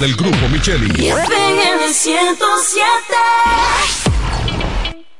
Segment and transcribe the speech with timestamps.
[0.00, 1.08] del grupo Micheli.
[1.08, 2.86] FM 107.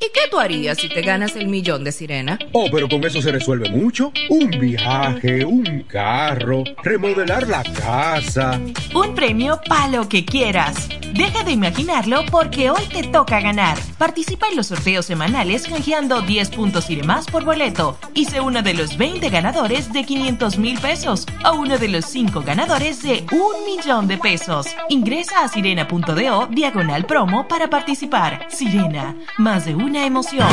[0.00, 2.38] ¿Y qué tú harías si te ganas el millón de sirena?
[2.52, 4.10] Oh, pero con eso se resuelve mucho.
[4.30, 8.58] Un viaje, un carro, remodelar la casa.
[8.94, 10.88] Un premio para lo que quieras.
[11.12, 13.76] Deja de imaginarlo porque hoy te toca ganar.
[13.98, 17.98] Participa en los sorteos semanales canjeando 10 puntos y demás por boleto.
[18.14, 22.04] Y sé uno de los 20 ganadores de 500 mil pesos o uno de los
[22.06, 24.66] 5 ganadores de un millón de pesos.
[24.88, 28.46] Ingresa a sirena.do diagonal promo para participar.
[28.48, 30.48] Sirena, más de una emoción.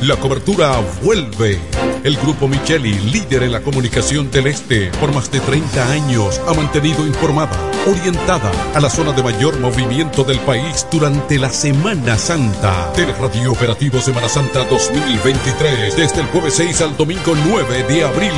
[0.00, 1.60] La cobertura vuelve.
[2.04, 6.52] El grupo Micheli, líder en la comunicación del Este, por más de 30 años, ha
[6.52, 12.92] mantenido informada, orientada a la zona de mayor movimiento del país durante la Semana Santa.
[12.92, 18.32] Teleradio Operativo Semana Santa 2023, desde el jueves 6 al domingo 9 de abril.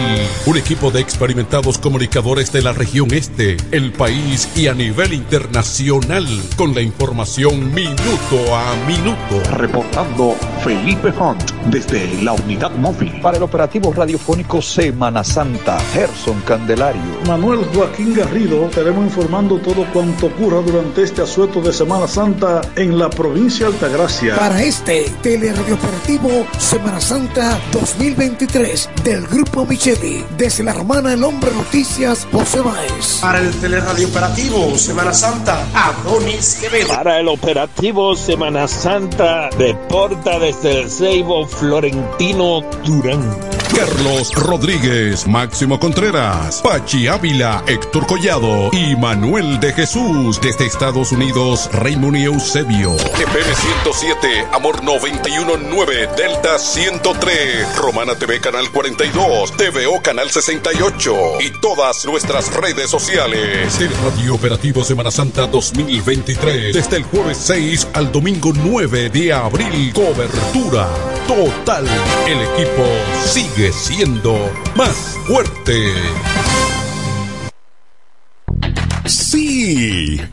[0.44, 6.26] Un equipo de experimentados comunicadores de la región Este, el país y a nivel internacional,
[6.56, 9.40] con la información minuto a minuto.
[9.52, 13.20] Reportando Felipe Hunt desde la unidad móvil.
[13.20, 17.02] Para el operativo radiofónico Semana Santa, Gerson Candelario.
[17.26, 22.98] Manuel Joaquín Garrido, estaremos informando todo cuanto ocurra durante este asueto de Semana Santa en
[22.98, 24.36] la provincia de Altagracia.
[24.36, 32.26] Para este teleradiooperativo Semana Santa 2023 del Grupo Micheli, desde la hermana El Hombre Noticias,
[32.32, 33.18] José Báez.
[33.20, 36.88] Para el teleradio operativo Semana Santa, Adonis Quevedo.
[36.88, 43.63] Para el operativo Semana Santa, reporta desde el Ceibo Florentino Durán.
[43.74, 51.68] Carlos Rodríguez, Máximo Contreras, Pachi Ávila, Héctor Collado y Manuel de Jesús desde Estados Unidos,
[51.72, 52.94] Raymond y Eusebio.
[52.94, 62.04] FM 107, Amor 919, Delta 103, Romana TV Canal 42, TVO Canal 68 y todas
[62.06, 63.80] nuestras redes sociales.
[63.80, 69.92] El Radio Operativo Semana Santa 2023, desde el jueves 6 al domingo 9 de abril,
[69.92, 70.88] cobertura
[71.26, 71.86] total.
[72.26, 72.84] El equipo
[73.24, 75.92] sigue siendo más fuerte.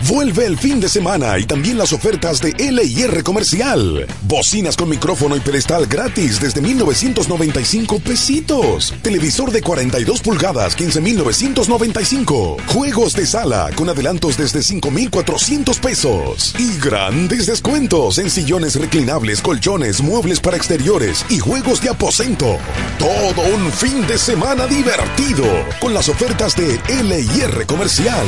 [0.09, 4.05] Vuelve el fin de semana y también las ofertas de LIR Comercial.
[4.23, 8.93] Bocinas con micrófono y pedestal gratis desde 1995 pesitos.
[9.01, 12.57] Televisor de 42 pulgadas 15,995.
[12.67, 16.53] Juegos de sala con adelantos desde 5,400 pesos.
[16.59, 22.57] Y grandes descuentos en sillones reclinables, colchones, muebles para exteriores y juegos de aposento.
[22.99, 25.45] Todo un fin de semana divertido
[25.79, 28.27] con las ofertas de LIR Comercial.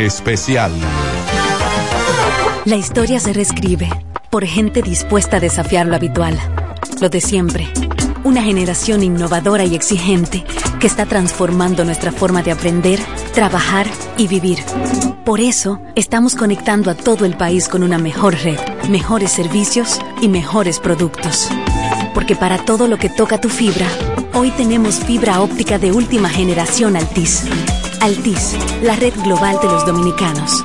[0.00, 0.72] Especial.
[2.66, 3.88] La historia se reescribe
[4.30, 6.38] por gente dispuesta a desafiar lo habitual,
[7.00, 7.68] lo de siempre.
[8.22, 10.44] Una generación innovadora y exigente
[10.80, 13.00] que está transformando nuestra forma de aprender,
[13.32, 13.86] trabajar
[14.18, 14.58] y vivir.
[15.24, 18.58] Por eso, estamos conectando a todo el país con una mejor red,
[18.90, 21.48] mejores servicios y mejores productos.
[22.12, 23.86] Porque para todo lo que toca tu fibra,
[24.34, 27.44] hoy tenemos fibra óptica de última generación Altis.
[28.00, 30.64] Altis, la red global de los dominicanos.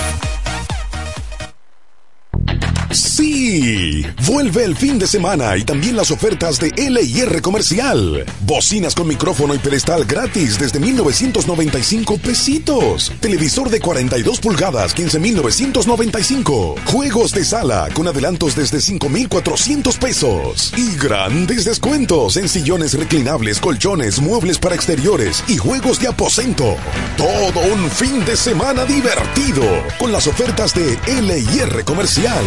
[3.19, 8.23] Sí, vuelve el fin de semana y también las ofertas de LIR Comercial.
[8.45, 13.11] Bocinas con micrófono y pedestal gratis desde 1995 pesitos.
[13.19, 16.75] Televisor de 42 pulgadas, 15,995.
[16.85, 20.73] Juegos de sala con adelantos desde 5,400 pesos.
[20.77, 26.77] Y grandes descuentos en sillones reclinables, colchones, muebles para exteriores y juegos de aposento.
[27.17, 29.65] Todo un fin de semana divertido
[29.97, 32.45] con las ofertas de LIR Comercial.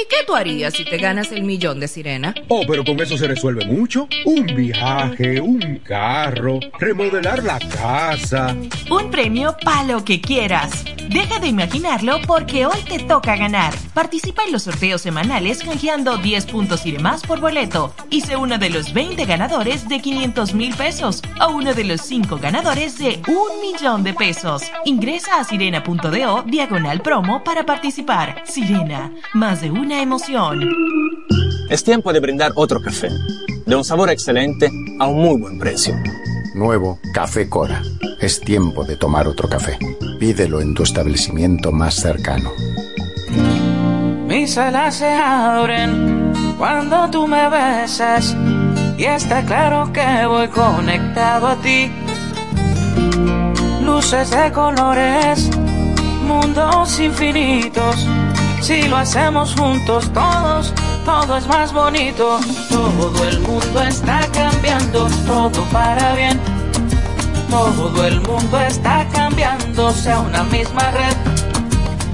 [0.00, 2.34] ¿Y qué tú harías si te ganas el millón de sirena?
[2.48, 4.08] Oh, pero con eso se resuelve mucho.
[4.24, 8.56] Un viaje, un carro, remodelar la casa.
[8.90, 10.84] Un premio para lo que quieras.
[11.10, 13.74] Deja de imaginarlo porque hoy te toca ganar.
[13.92, 17.92] Participa en los sorteos semanales canjeando 10 puntos y demás por boleto.
[18.10, 22.00] Y sé uno de los 20 ganadores de 500 mil pesos o uno de los
[22.02, 24.62] 5 ganadores de un millón de pesos.
[24.84, 28.44] Ingresa a sirena.do diagonal promo para participar.
[28.46, 30.60] Sirena, más de una emoción.
[31.68, 33.08] Es tiempo de brindar otro café,
[33.66, 34.70] de un sabor excelente
[35.00, 35.96] a un muy buen precio.
[36.54, 37.82] Nuevo Café Cora.
[38.20, 39.76] Es tiempo de tomar otro café.
[40.20, 42.52] Pídelo en tu establecimiento más cercano.
[44.28, 48.36] Mis alas se abren cuando tú me besas
[48.96, 51.90] y está claro que voy conectado a ti.
[53.82, 55.50] Luces de colores,
[56.28, 58.06] mundos infinitos.
[58.60, 60.72] Si lo hacemos juntos todos,
[61.04, 62.38] todo es más bonito.
[62.68, 66.38] Todo el mundo está cambiando, todo para bien.
[67.50, 71.16] Todo el mundo está cambiando, sea una misma red.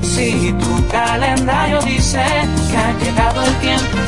[0.02, 2.24] Si tu calendario dice
[2.70, 3.98] que ha llegado el tiempo,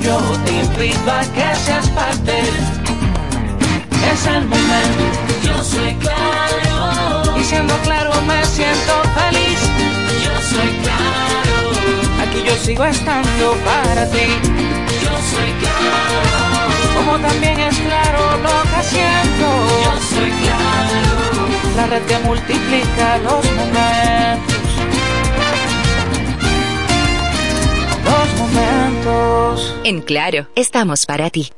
[0.00, 2.40] yo te invito a que seas parte.
[4.12, 5.04] Es el momento.
[5.44, 7.38] Yo soy claro.
[7.38, 9.60] Y siendo claro me siento feliz.
[10.24, 11.41] Yo soy claro.
[12.32, 14.24] Aquí yo sigo estando para ti.
[15.02, 16.96] Yo soy claro.
[16.96, 19.46] Como también es claro lo que siento.
[19.84, 21.76] Yo soy claro.
[21.76, 24.56] La red que multiplica los momentos.
[28.02, 29.74] Los momentos.
[29.84, 31.52] En Claro, estamos para ti.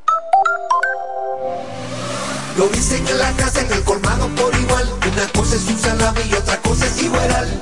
[2.57, 4.89] Lo dicen en la casa, en el colmado por igual.
[5.09, 7.61] Una cosa es un salami y otra cosa es igual.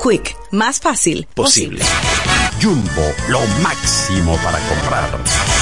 [0.02, 1.84] Quick, más fácil posible.
[2.60, 5.61] Jumbo, lo máximo para comprar.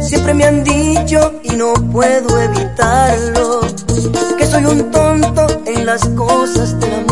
[0.00, 3.60] Siempre me han dicho y no puedo evitarlo,
[4.36, 7.11] que soy un tonto en las cosas del amor,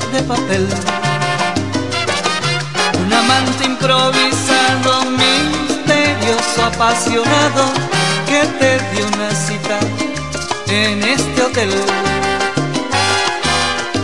[0.11, 0.67] de papel.
[3.03, 7.63] Un amante improvisado, misterioso, apasionado,
[8.27, 9.79] que te dio una cita
[10.67, 11.71] en este hotel.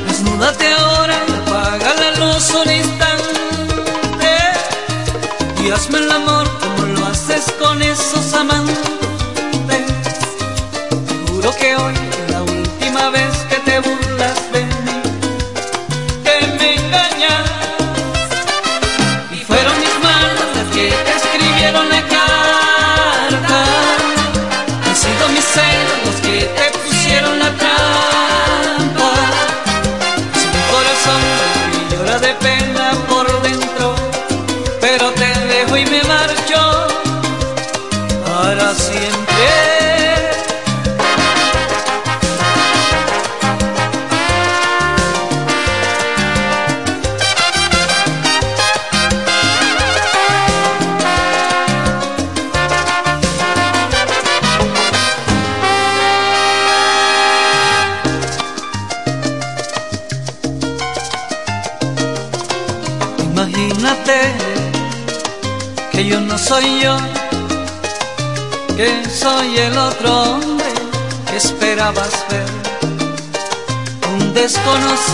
[0.07, 4.33] Desnúdate ahora, apaga la luz un instante
[5.63, 8.96] y hazme el amor como lo haces con esos amantes.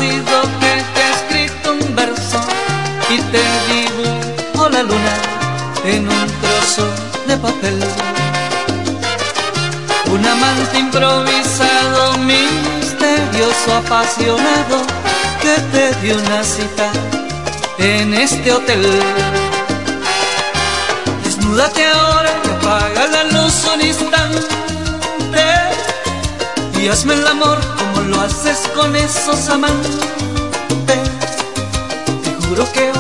[0.04, 2.40] Desconocido que te ha escrito un verso
[3.10, 5.16] y te dibujo la luna
[5.86, 6.88] en un trozo
[7.28, 7.80] de papel.
[10.12, 14.82] Un amante improvisado, misterioso, apasionado,
[15.42, 16.92] que te dio una cita
[17.80, 18.86] en este hotel.
[21.24, 24.54] Desnúdate ahora y apaga la luz un instante
[26.80, 30.00] y hazme el amor como lo haces con esos amantes.
[30.88, 32.93] Te juro que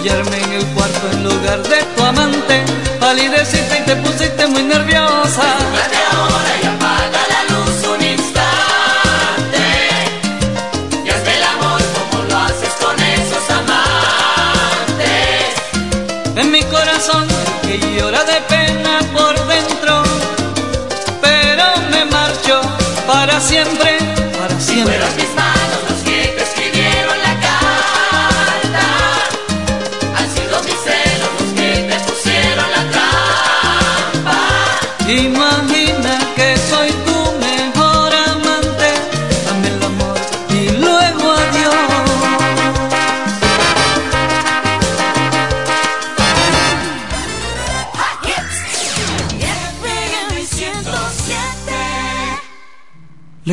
[0.00, 2.64] hallarme en el cuarto en lugar de tu amante.
[2.98, 5.42] Palideciste y te pusiste muy nerviosa.
[5.42, 9.64] Desnúdate ahora y apaga la luz un instante
[11.04, 15.00] Y hazme el amor como lo haces con esos amantes
[16.36, 17.26] En mi corazón
[17.62, 20.02] que llora de pena por dentro,
[21.20, 22.60] pero me marcho
[23.06, 23.98] para siempre,
[24.38, 25.29] para siempre.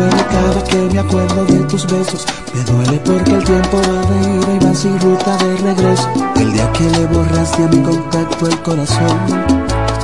[0.00, 2.24] Duele cada que me acuerdo de tus besos.
[2.54, 6.08] Me duele porque el tiempo va de ida y va sin ruta de regreso.
[6.36, 9.18] El día que le borraste a mi contacto el corazón.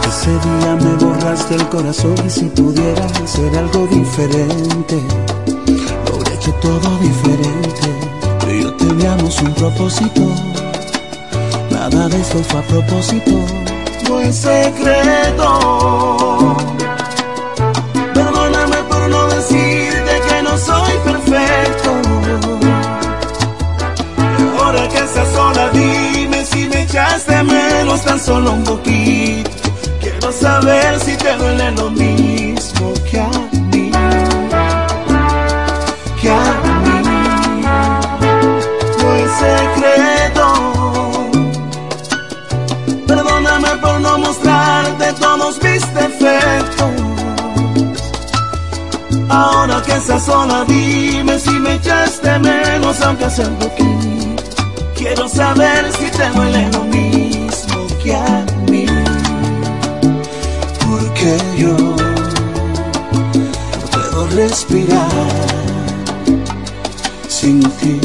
[0.07, 5.01] Ese día me borraste el corazón y si pudiera hacer algo diferente,
[6.05, 7.89] lo hubiera hecho todo diferente.
[8.41, 10.21] Tú y yo teníamos un propósito,
[11.71, 13.31] nada de eso fue a propósito.
[14.11, 15.47] No es secreto.
[28.07, 29.51] Tan solo un poquito.
[30.01, 33.29] Quiero saber si te duele lo mismo que a
[33.73, 33.91] mí.
[36.21, 36.53] Que a
[36.85, 36.99] mí.
[39.01, 40.47] No es secreto.
[43.07, 46.91] Perdóname por no mostrarte todos mis defectos.
[49.29, 54.43] Ahora que estás sola, dime si me echaste menos, aunque sea un poquito.
[54.97, 57.26] Quiero saber si te duele lo mismo
[60.81, 61.97] Porque yo no
[63.91, 65.11] puedo respirar
[67.27, 67.99] sin ti.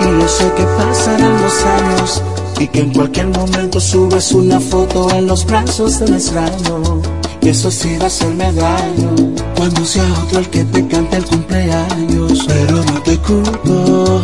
[0.00, 2.22] Y yo sé que pasarán los años
[2.58, 7.13] y que en cualquier momento subes una foto en los brazos del extraño.
[7.44, 9.10] Y eso sí va a hacerme daño
[9.54, 12.42] cuando sea otro el que te cante el cumpleaños.
[12.48, 14.22] Pero no te culpo,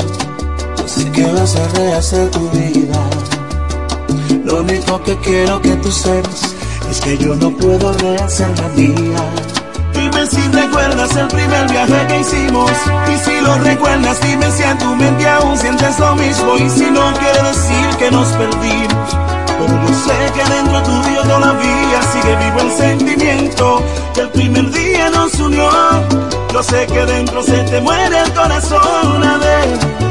[0.86, 2.98] sé que vas a rehacer tu vida.
[4.42, 6.54] Lo único que quiero que tú sepas
[6.90, 9.18] es que yo no puedo rehacer la mía.
[9.92, 12.70] Dime si recuerdas el primer viaje que hicimos
[13.12, 16.90] Y si lo recuerdas dime si en tu mente aún sientes lo mismo Y si
[16.90, 18.99] no quiere decir que nos perdimos
[19.60, 23.82] Pero yo sé que dentro tuyo todavía sigue vivo el sentimiento
[24.14, 25.68] Que el primer día nos unió
[26.52, 30.09] Yo sé que dentro se te muere el corazón A ver,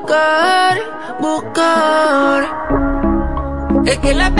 [0.00, 0.78] buscar,
[1.20, 2.44] buscar.
[3.84, 4.30] Es que la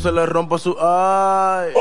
[0.00, 1.72] se le rompe su ay.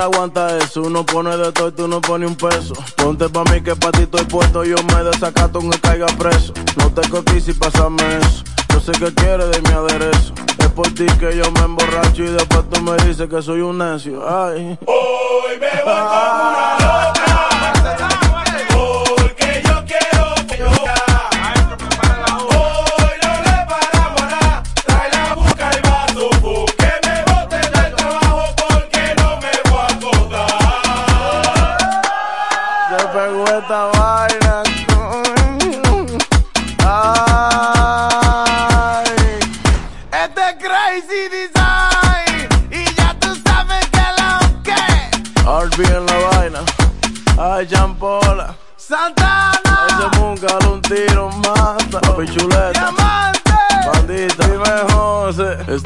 [0.00, 0.82] aguanta eso.
[0.82, 2.74] Uno pone de todo y tú no pones un peso.
[2.96, 4.64] Ponte pa' mí que pa' ti estoy puesto.
[4.64, 6.52] Yo me desacato aunque caiga preso.
[6.76, 8.44] No te cotices y pásame eso.
[8.72, 10.32] Yo sé que quieres de mi aderezo.
[10.58, 13.78] Es por ti que yo me emborracho y después tú me dices que soy un
[13.78, 14.22] necio.
[14.28, 14.78] Ay.
[14.86, 16.59] Hoy me voy a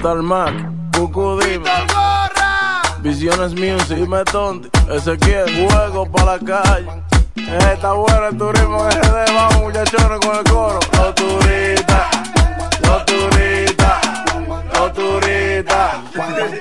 [0.05, 0.53] Star Mac,
[0.95, 1.65] Cucudima.
[3.01, 6.87] Visiones Music, dime tonti, Ezequiel, juego para la calle.
[7.73, 10.79] Está bueno el turismo que se dé, vamos muchachones con el coro.
[10.93, 12.11] Los turistas,
[12.83, 14.01] los turistas,
[14.75, 15.95] los turistas,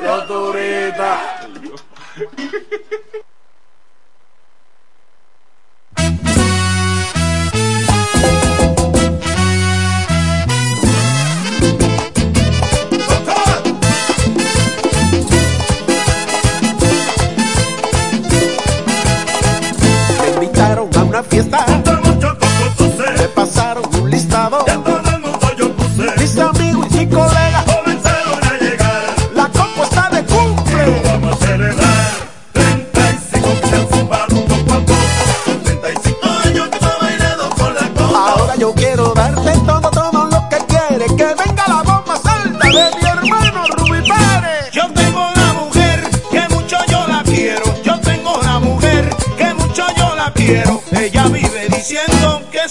[0.05, 1.19] los turistas.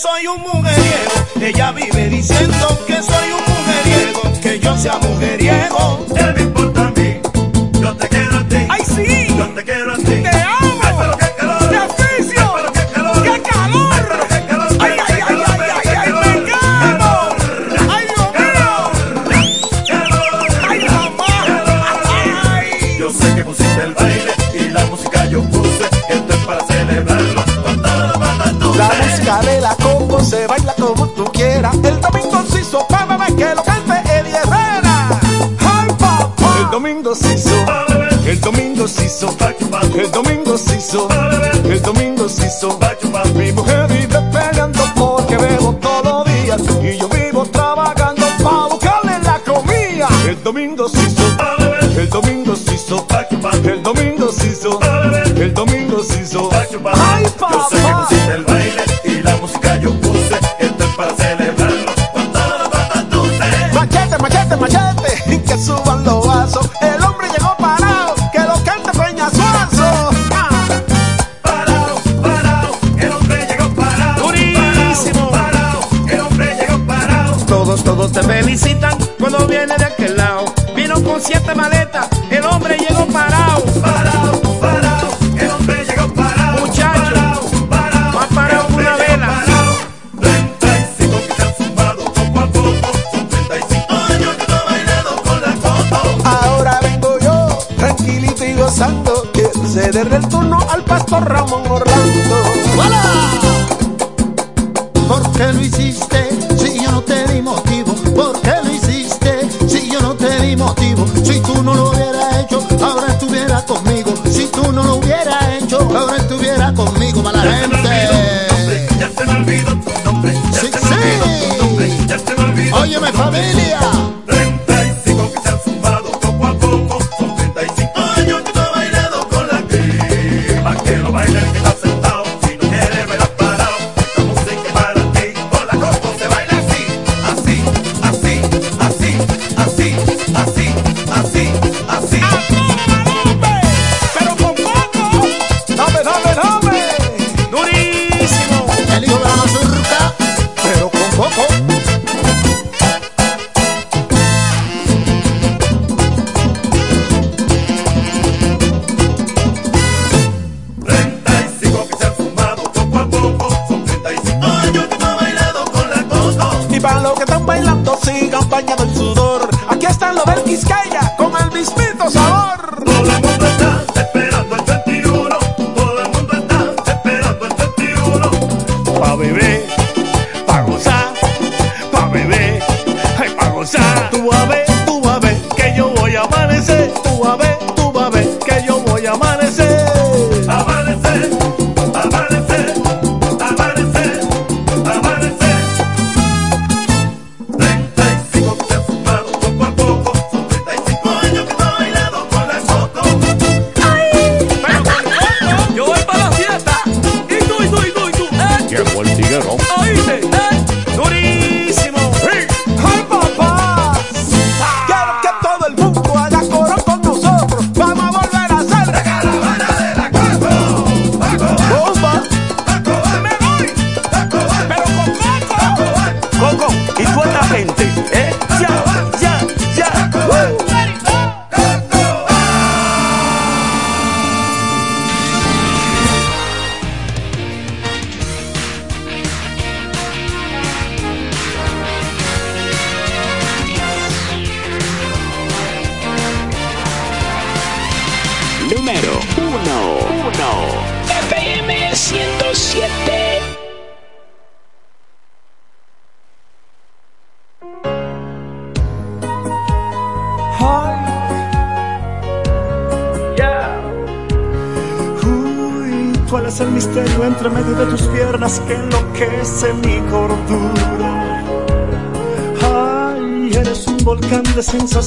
[0.03, 1.12] soy un mujeriego.
[1.41, 2.91] Ella vive diciendo que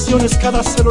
[0.06, 0.85] de sensaciones, cada célula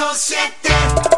[0.00, 1.09] 107.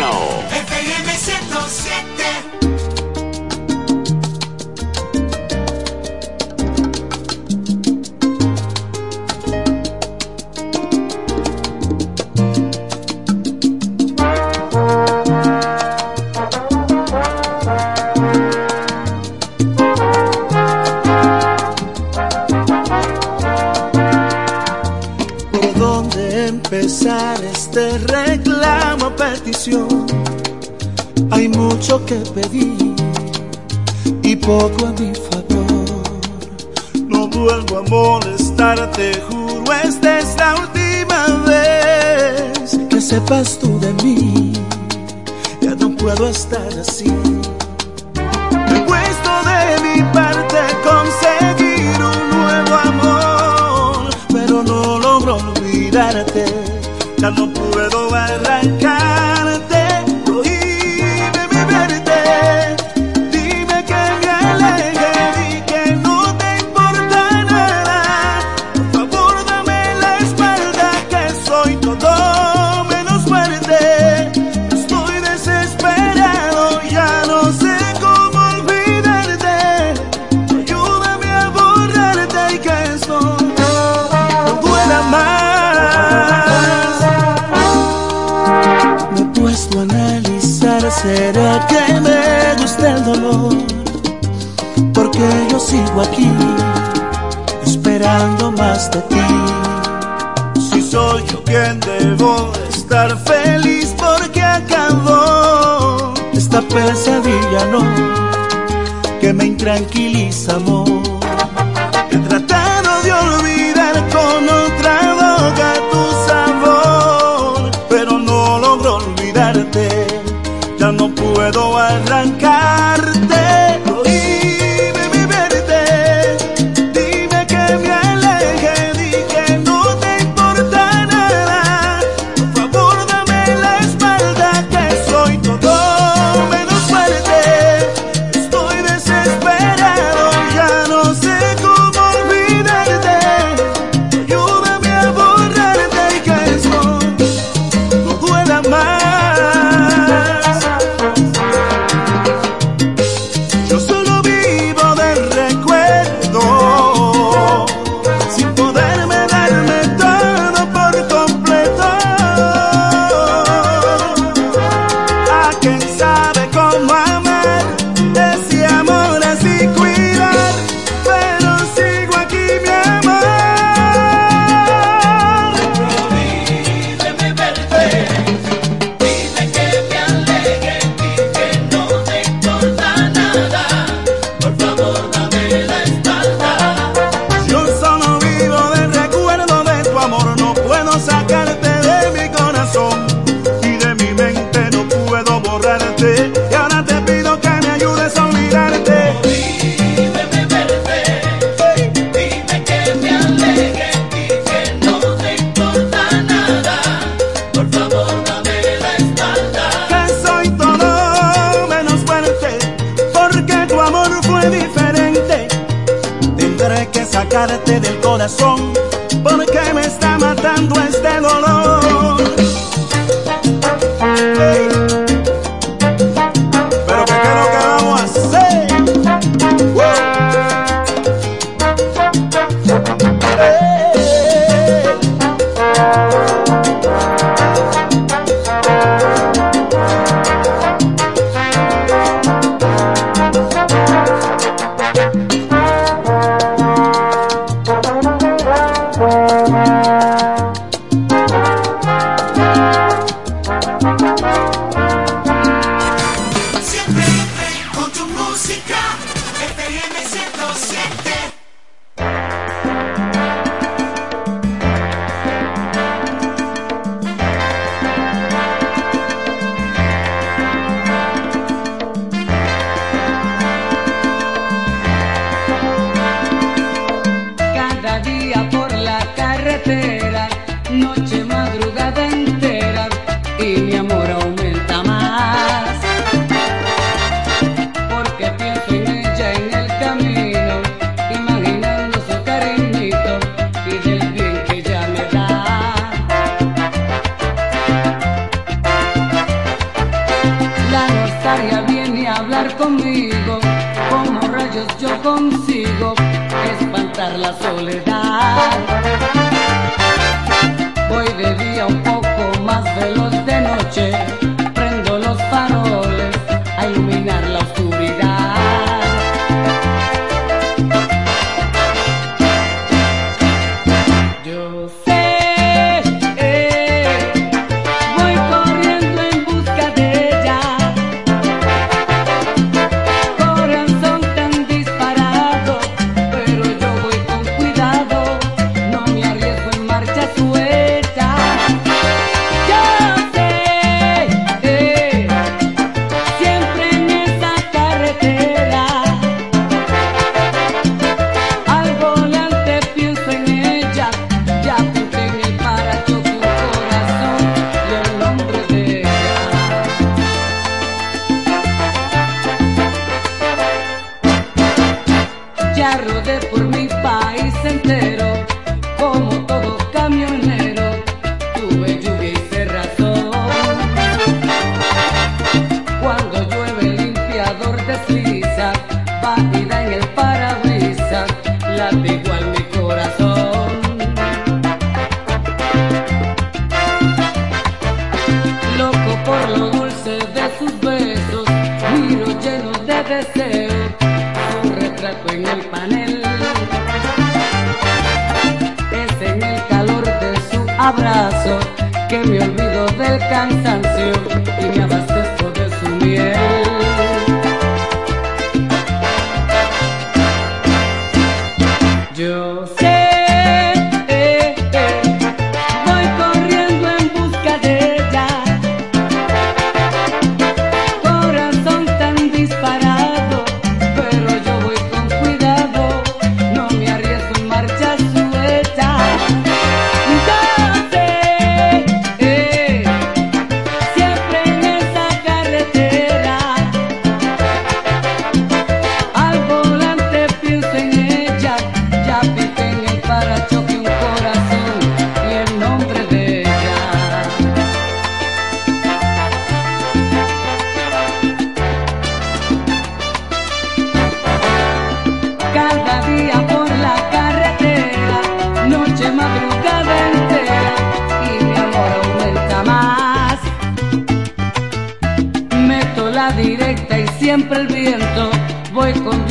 [0.52, 2.25] FM 107.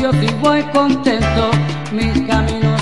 [0.04, 1.50] Con Dios y voy contento,
[1.92, 2.73] mis caminos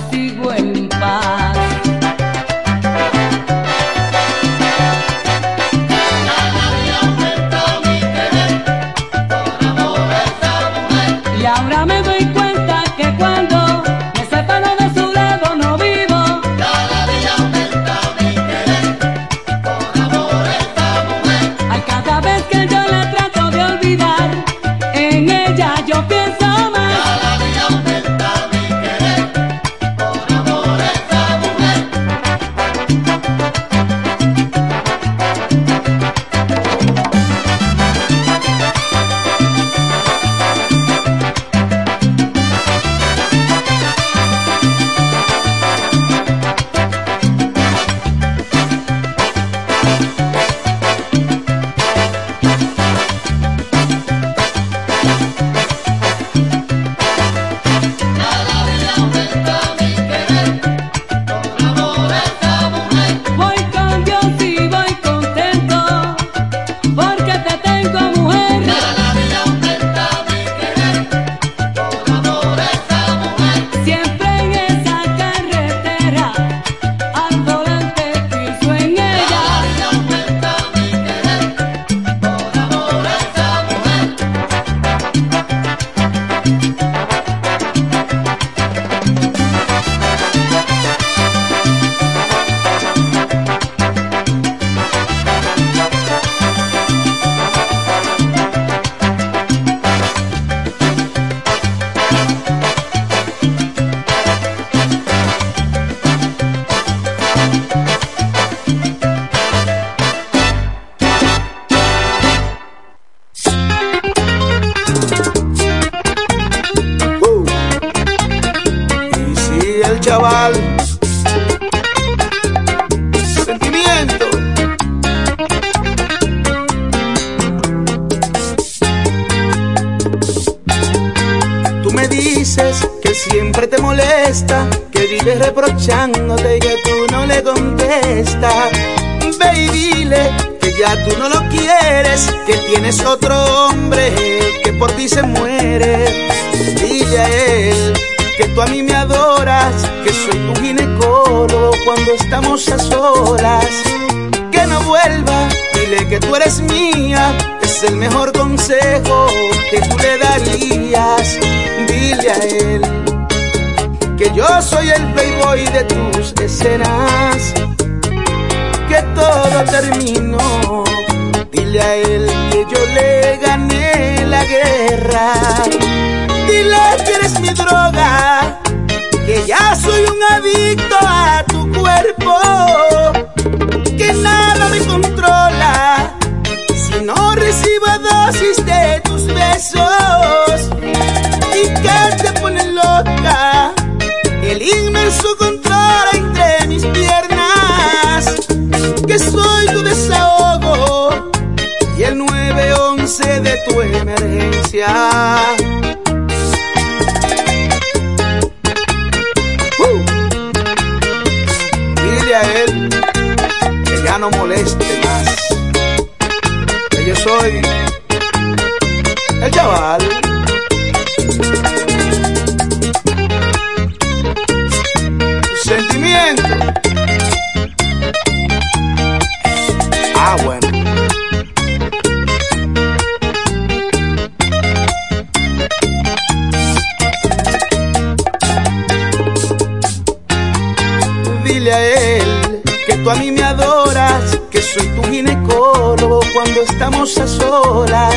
[246.63, 248.15] estamos a solas.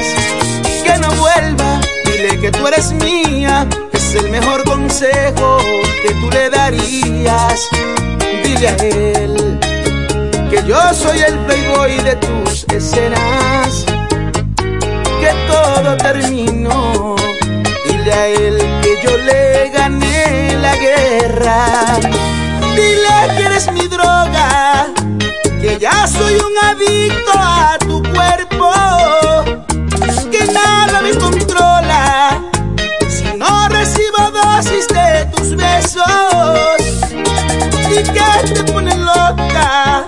[0.84, 5.58] Que no vuelva, dile que tú eres mía, es el mejor consejo
[6.02, 7.70] que tú le darías.
[8.44, 9.60] Dile a él
[10.50, 13.86] que yo soy el playboy de tus escenas,
[15.20, 17.16] que todo terminó.
[17.88, 22.00] Dile a él que yo le gané la guerra.
[22.76, 24.94] Dile que eres mi droga
[25.66, 28.72] que ya soy un adicto a tu cuerpo,
[30.30, 32.40] que nada me controla
[33.10, 36.06] si no recibo dosis de tus besos.
[37.90, 40.06] Y que te pone loca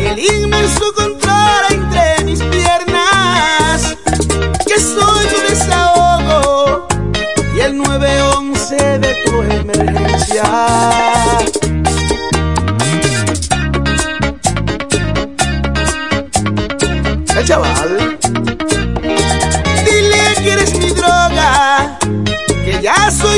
[0.00, 3.96] el inmenso control entre mis piernas,
[4.66, 6.88] que soy tu desahogo
[7.54, 10.50] y el 911 de tu emergencia.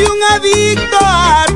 [0.03, 1.52] soy un adicto a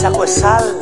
[0.00, 0.81] Saco sal.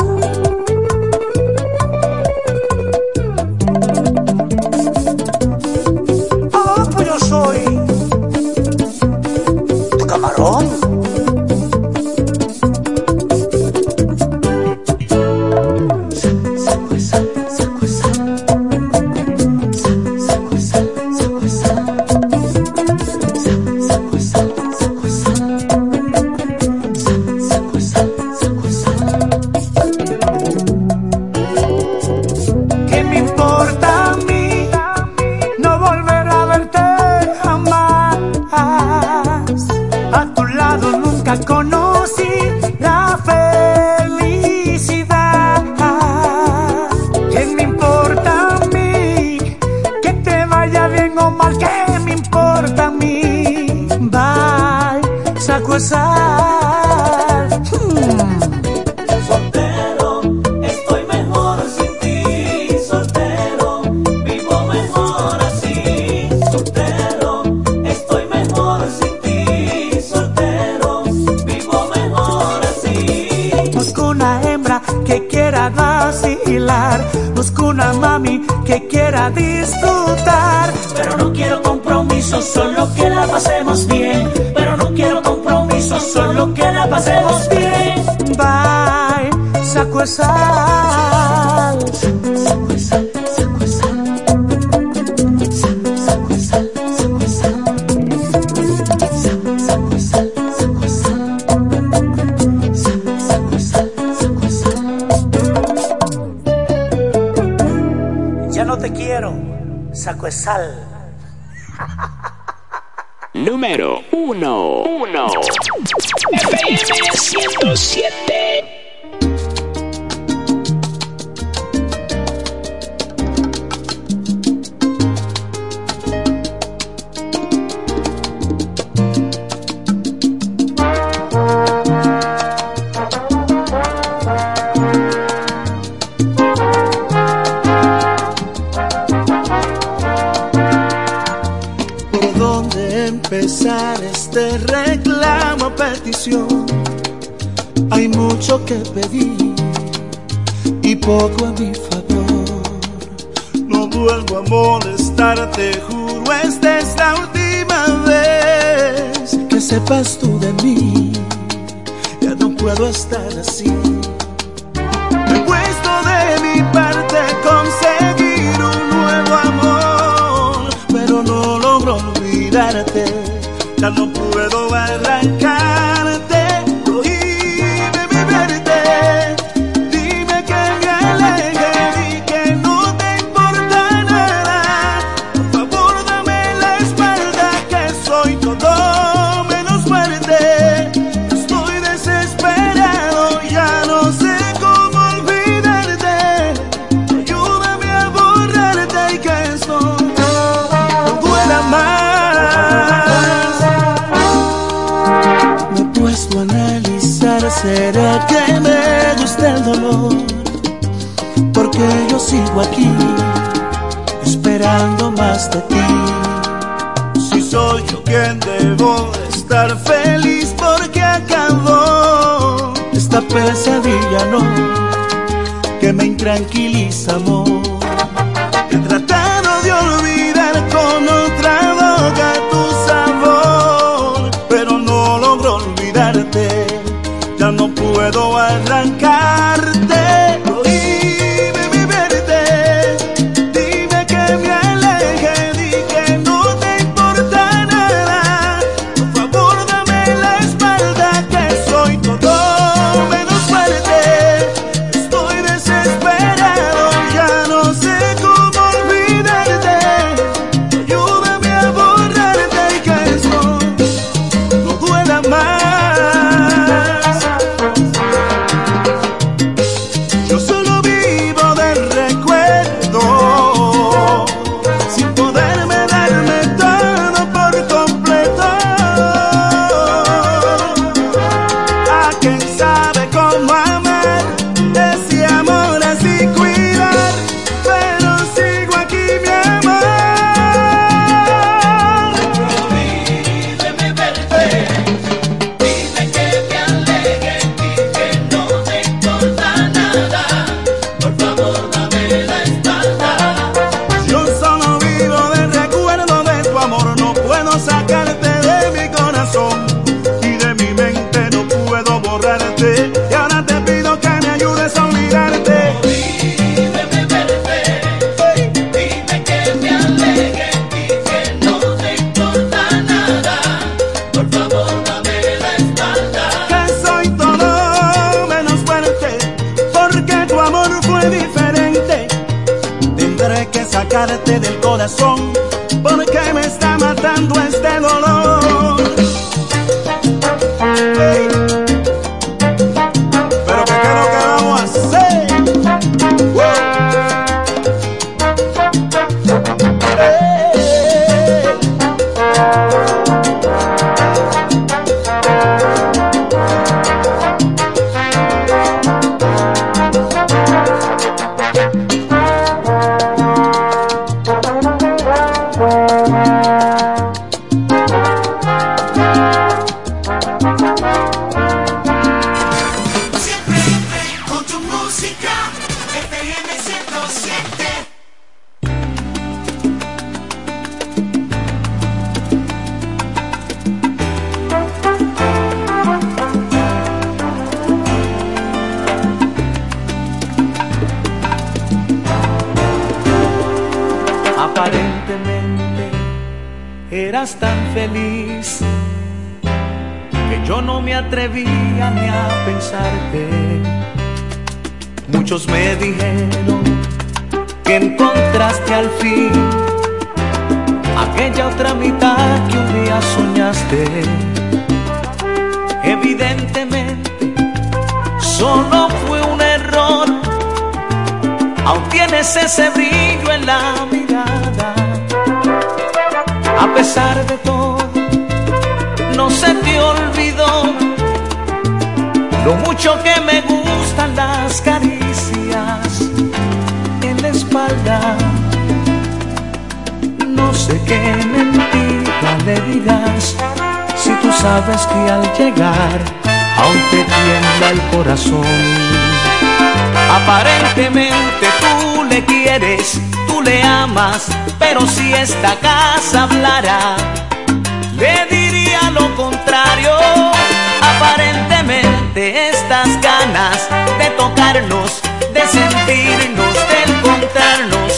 [464.21, 465.01] tocarnos,
[465.33, 467.93] de sentirnos, de encontrarnos.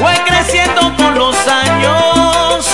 [0.00, 2.68] Fue creciendo con los años.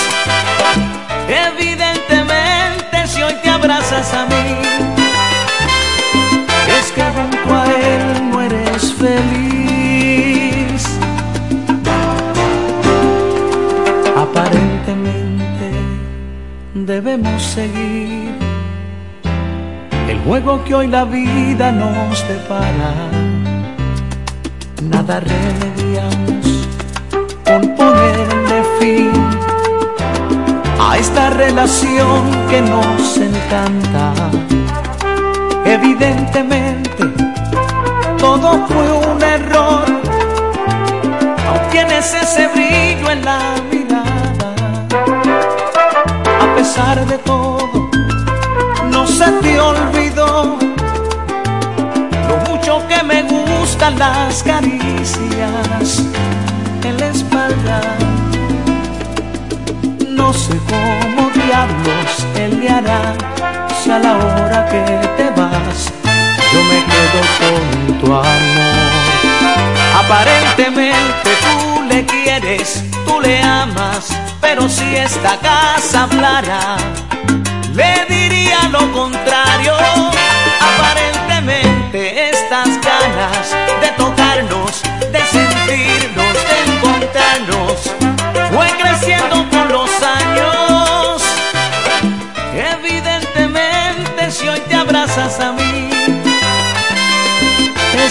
[1.47, 4.45] Evidentemente, si hoy te abrazas a mí,
[6.77, 10.81] es que junto a él no eres feliz.
[14.25, 15.67] Aparentemente,
[16.73, 17.92] debemos seguir
[20.25, 22.93] juego que hoy la vida nos depara.
[24.81, 26.67] Nada remediamos
[27.45, 29.11] con ponerle fin
[30.79, 34.13] a esta relación que nos encanta.
[35.65, 37.03] Evidentemente,
[38.19, 39.85] todo fue un error.
[41.45, 43.39] No tienes ese brillo en la
[43.71, 44.53] mirada.
[46.41, 47.89] A pesar de todo,
[48.91, 49.59] no se te
[53.91, 56.01] las caricias
[56.83, 57.81] en la espalda.
[60.07, 63.13] No sé cómo diablos él le hará
[63.83, 65.91] si a la hora que te vas
[66.53, 68.91] yo me quedo con tu amor.
[70.01, 74.07] Aparentemente tú le quieres, tú le amas,
[74.39, 76.77] pero si esta casa hablara,
[77.73, 79.42] le diría lo contrario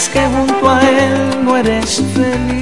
[0.03, 2.62] es que junto a él no eres feliz.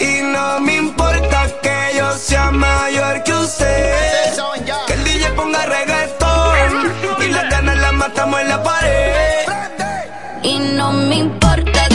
[0.00, 4.34] Y no me importa que yo sea mayor que usted.
[4.86, 6.92] Que el DJ ponga reggaetón.
[7.20, 9.46] Y las ganas las matamos en la pared.
[10.42, 11.91] Y no me importa.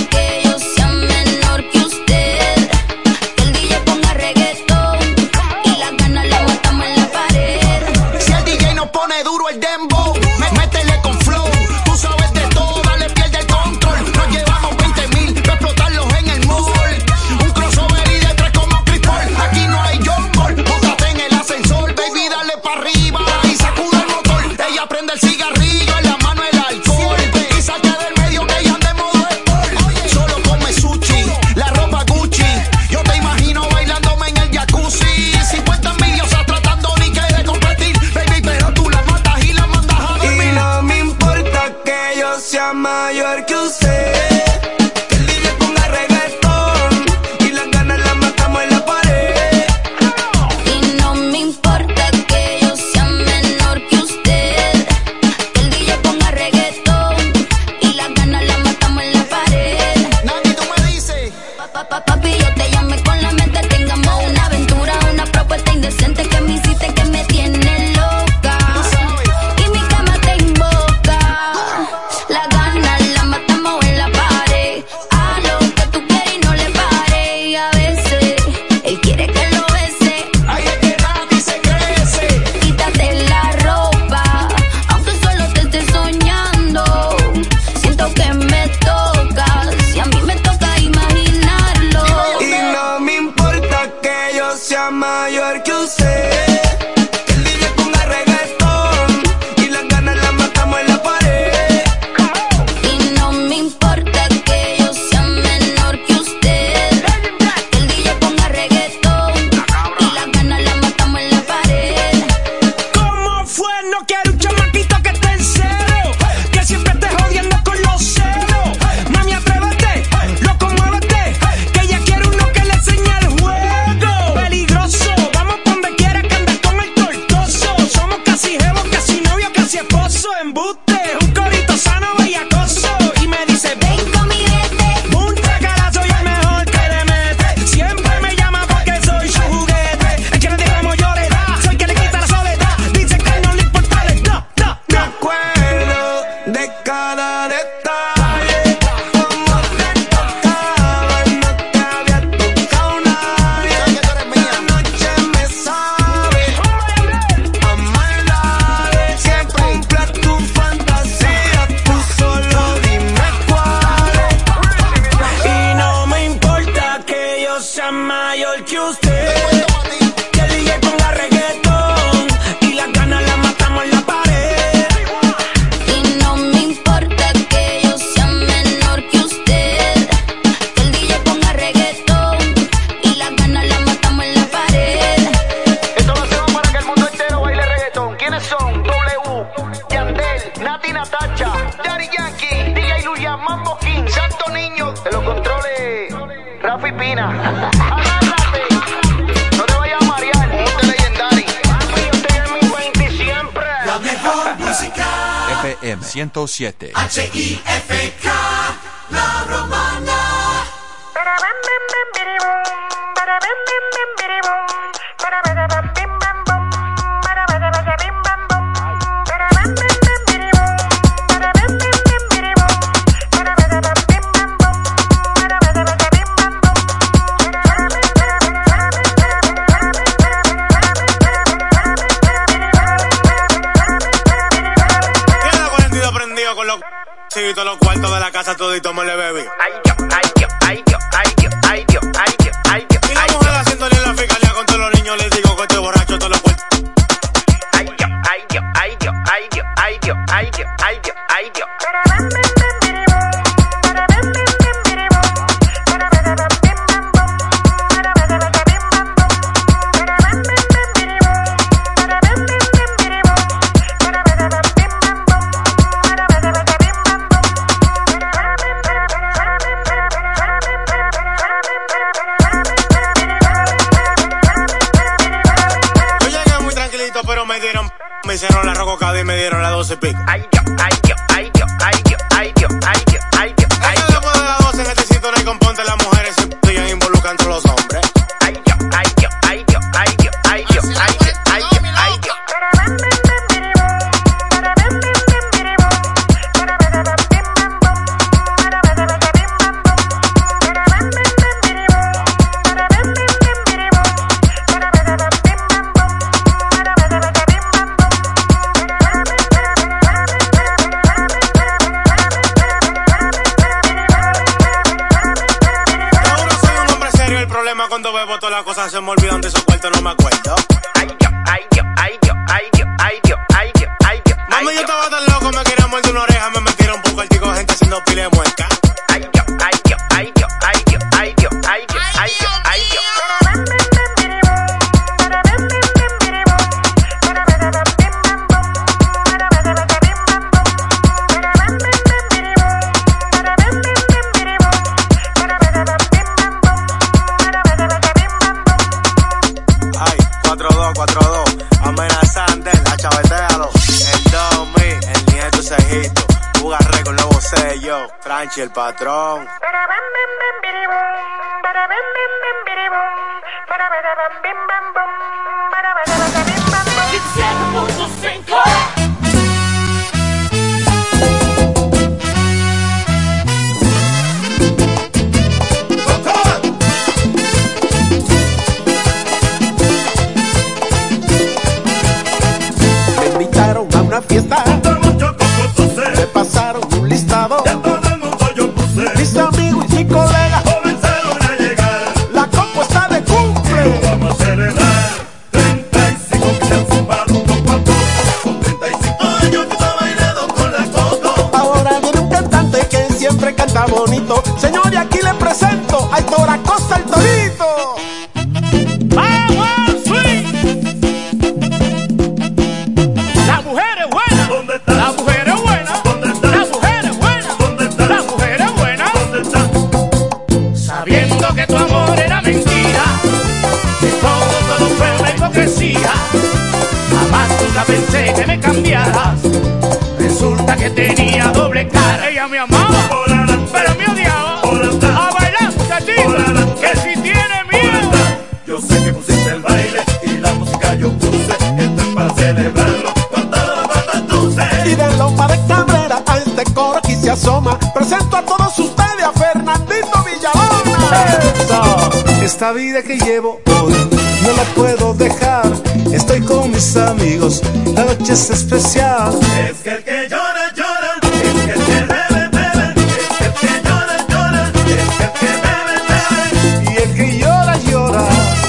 [456.18, 457.61] estoy con mis amigos,
[457.94, 459.39] la noche es especial.
[459.69, 463.53] Es que el que llora, llora, es que el que bebe, bebe, es que el
[463.53, 466.91] que llora, llora, es que el que bebe, bebe.
[466.91, 468.23] Y el que llora, llora,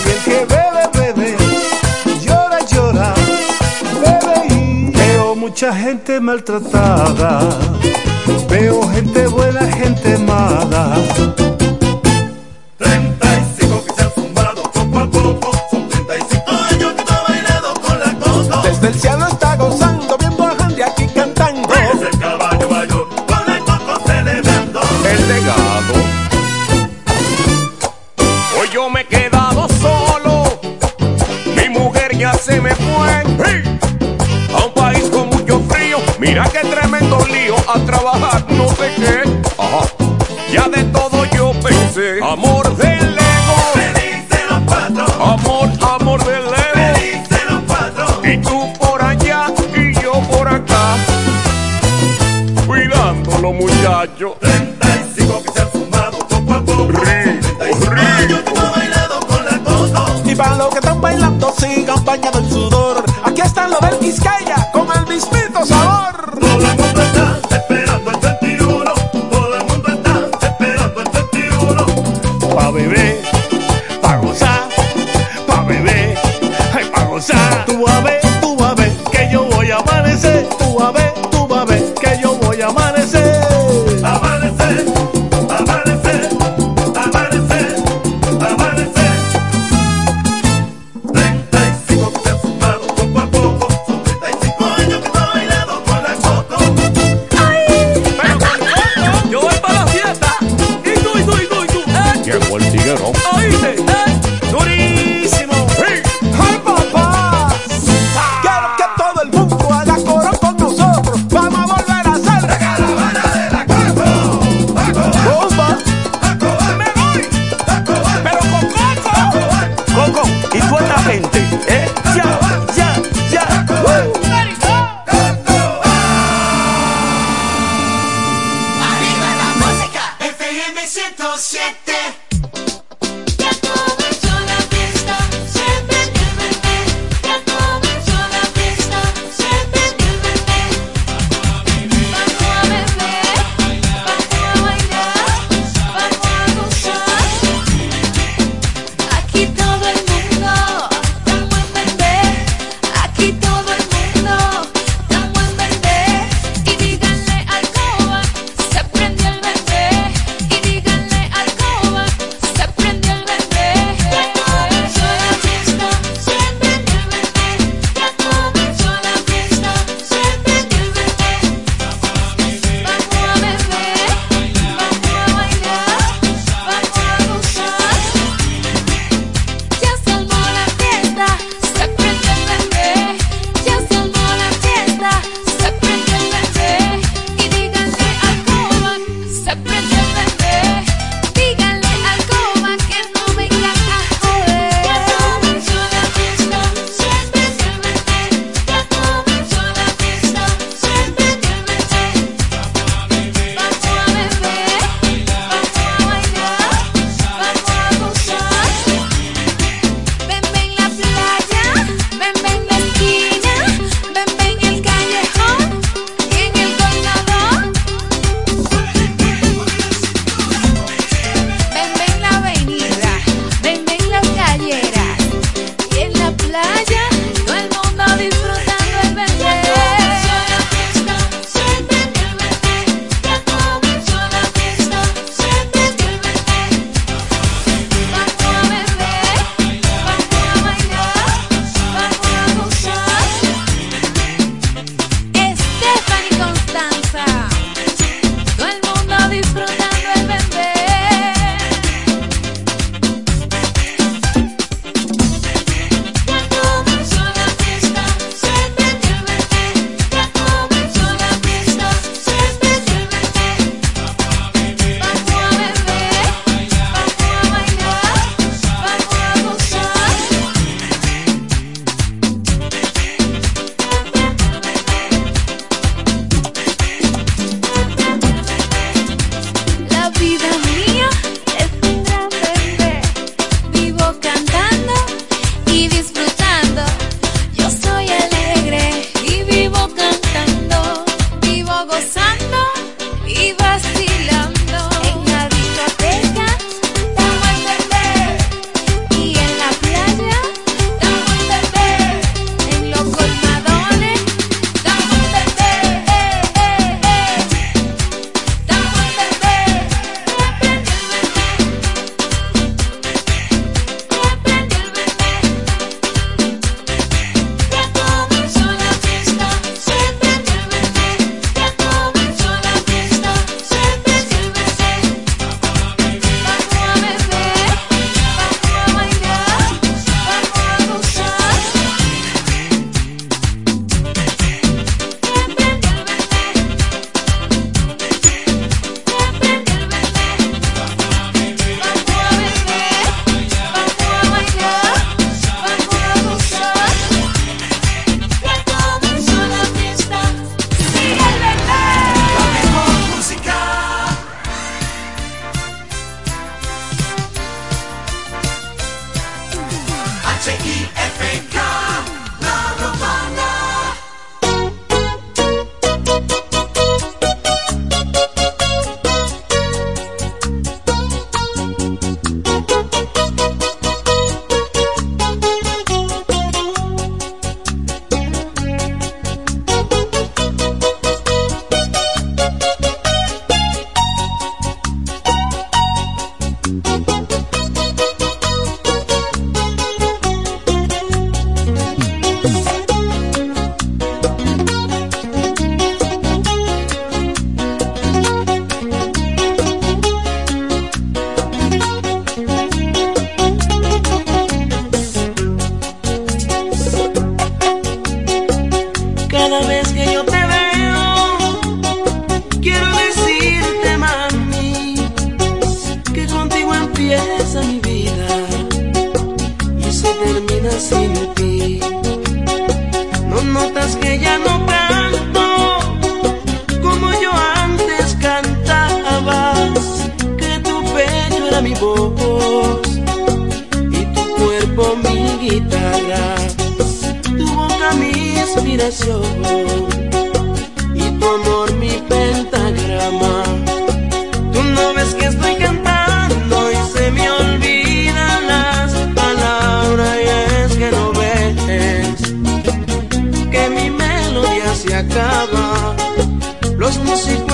[0.04, 1.36] y el que bebe, bebe,
[2.24, 3.14] llora, llora,
[4.02, 7.40] bebe y veo mucha gente maltratada,
[8.50, 10.96] veo gente buena, gente mala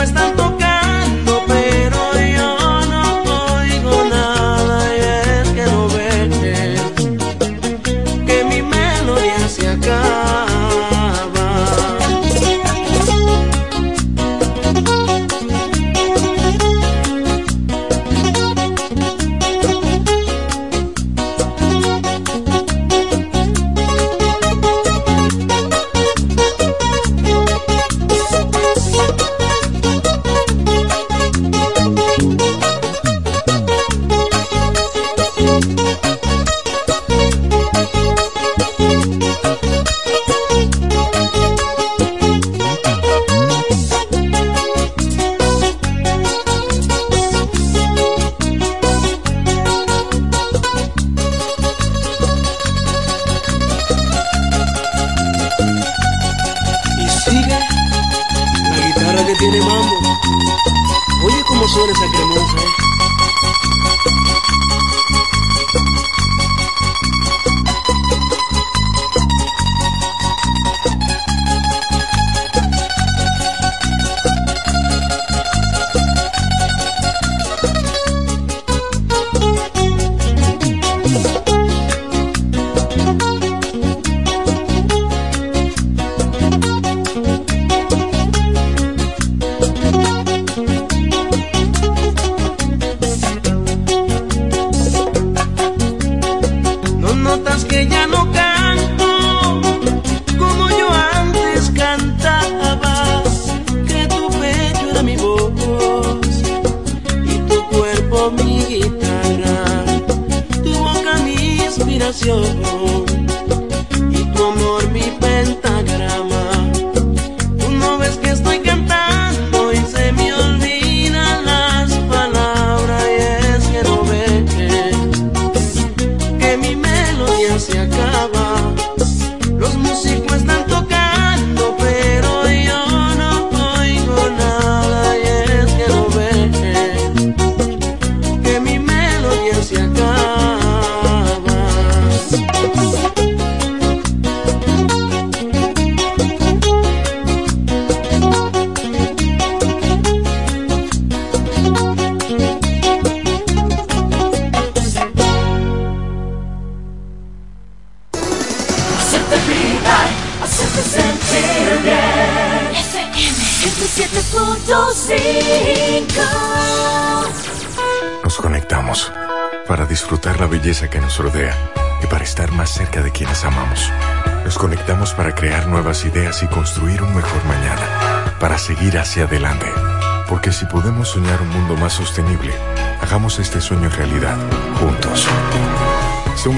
[0.05, 0.54] músicos están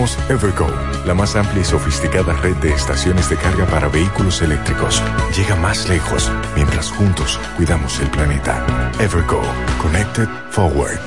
[0.07, 0.69] Somos Evergo,
[1.05, 5.03] la más amplia y sofisticada red de estaciones de carga para vehículos eléctricos.
[5.37, 8.65] Llega más lejos mientras juntos cuidamos el planeta.
[9.01, 9.41] Evergo,
[9.83, 11.01] Connected Forward.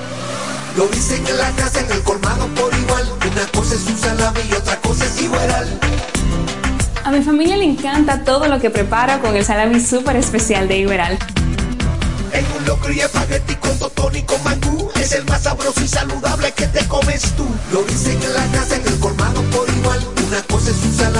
[0.75, 3.05] Lo dicen en la casa, en el colmado por igual.
[3.31, 5.79] Una cosa es un salami y otra cosa es igual.
[7.05, 10.77] A mi familia le encanta todo lo que preparo con el salami súper especial de
[10.77, 11.17] Iberal.
[12.33, 14.89] En un locro y espagueti con totón y con mangú.
[14.99, 17.45] Es el más sabroso y saludable que te comes tú.
[17.71, 18.68] Lo dicen en la casa,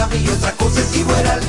[0.07, 1.39] cosa es un salami y otra cosa es igual.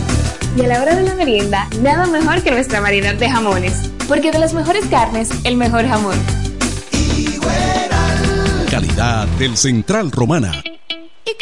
[0.56, 3.90] Y a la hora de la merienda, nada mejor que nuestra variedad de jamones.
[4.08, 6.16] Porque de las mejores carnes, el mejor jamón.
[8.70, 10.62] Calidad del Central Romana.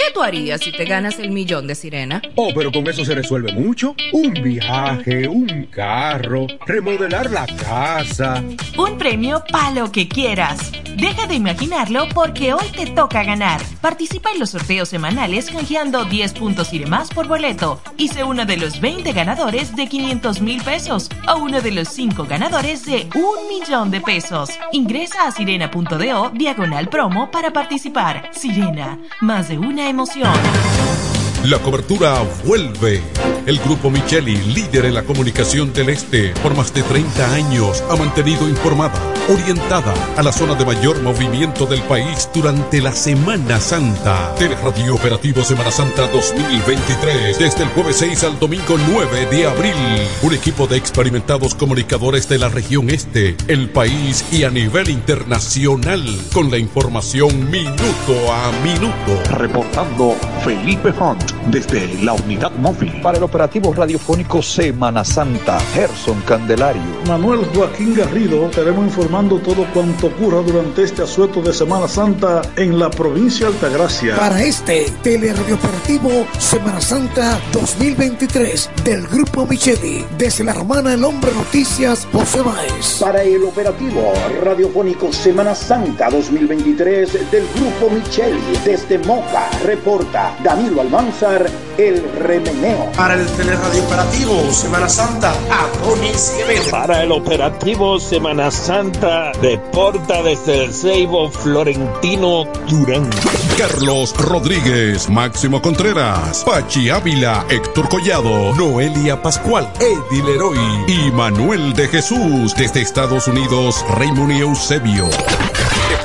[0.08, 2.22] ¿Y qué tú harías si te ganas el millón de sirena?
[2.34, 3.94] Oh, pero con eso se resuelve mucho.
[4.12, 8.42] Un viaje, un carro, remodelar la casa.
[8.78, 10.72] Un premio para lo que quieras.
[10.96, 13.60] Deja de imaginarlo porque hoy te toca ganar.
[13.80, 18.46] Participa en los sorteos semanales canjeando 10 puntos y demás por boleto y sé uno
[18.46, 23.08] de los 20 ganadores de 500 mil pesos o uno de los 5 ganadores de
[23.14, 24.50] un millón de pesos.
[24.72, 28.30] Ingresa a sirena.do diagonal promo para participar.
[28.32, 30.07] Sirena, más de una emoción.
[30.16, 31.07] 嗯。
[31.44, 33.00] La cobertura vuelve.
[33.46, 37.96] El Grupo Micheli, líder en la comunicación del Este, por más de 30 años, ha
[37.96, 39.00] mantenido informada,
[39.32, 44.34] orientada a la zona de mayor movimiento del país durante la Semana Santa.
[44.34, 49.72] Teleradio Operativo Semana Santa 2023, desde el jueves 6 al domingo 9 de abril.
[50.22, 56.04] Un equipo de experimentados comunicadores de la región Este, el país y a nivel internacional,
[56.34, 59.22] con la información minuto a minuto.
[59.30, 63.00] Reportando Felipe Hunt desde la unidad móvil.
[63.02, 66.82] Para el operativo radiofónico Semana Santa, Gerson Candelario.
[67.06, 72.78] Manuel Joaquín Garrido, estaremos informando todo cuanto ocurra durante este asueto de Semana Santa en
[72.78, 74.16] la provincia de Altagracia.
[74.16, 82.06] Para este teleradiooperativo Semana Santa 2023 del Grupo Micheli, desde la hermana El Hombre Noticias,
[82.12, 82.98] José Báez.
[83.00, 90.80] Para el operativo radiofónico Semana Santa 2023 del Grupo Micheli, desde Moca, reporta Danilo
[91.20, 92.92] El remeneo.
[92.96, 96.70] Para el teleradio operativo Semana Santa, Adonis Quevedo.
[96.70, 103.10] Para el operativo Semana Santa, deporta desde el Ceibo Florentino Durán.
[103.58, 111.88] Carlos Rodríguez, Máximo Contreras, Pachi Ávila, Héctor Collado, Noelia Pascual, Eddie Leroy y Manuel de
[111.88, 115.08] Jesús desde Estados Unidos, Raymond y Eusebio.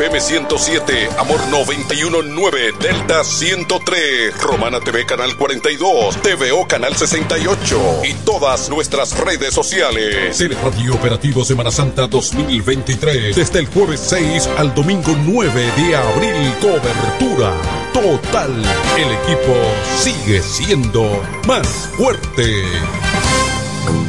[0.04, 8.70] FM 107, Amor 919, Delta 103, Romana TV Canal 42, TVO Canal 68 y todas
[8.70, 10.42] nuestras redes sociales.
[10.42, 16.54] El Radio Operativo Semana Santa 2023, desde el jueves 6 al domingo 9 de abril,
[16.60, 17.54] cobertura
[17.94, 18.62] total.
[18.98, 19.56] El equipo
[20.02, 21.66] sigue siendo más
[21.96, 22.66] fuerte.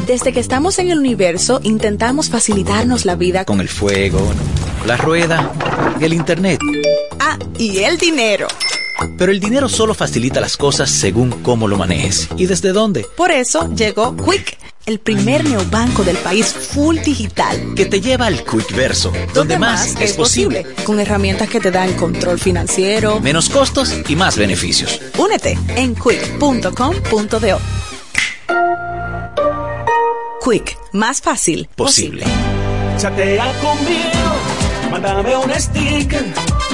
[0.06, 4.20] Desde que estamos en el universo, intentamos facilitarnos la vida con el fuego,
[4.86, 5.50] la rueda
[5.98, 6.60] y el internet.
[7.18, 8.46] Ah, y el dinero.
[9.16, 13.06] Pero el dinero solo facilita las cosas según cómo lo manejes y desde dónde.
[13.16, 17.72] Por eso llegó Quick, el primer neobanco del país full digital.
[17.74, 20.66] Que te lleva al Quick Verso, donde, más, es posible.
[20.84, 25.00] Con herramientas que te dan control financiero, menos costos y más beneficios.
[25.16, 27.58] Únete en quick.com.do.
[30.44, 32.22] Quick, más fácil posible.
[32.98, 36.22] Chatea conmigo, mándame un sticker,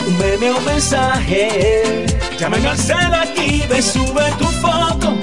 [0.08, 2.04] un meme o mensaje.
[2.36, 5.16] Llámame al cel aquí, ve, sube tu foto.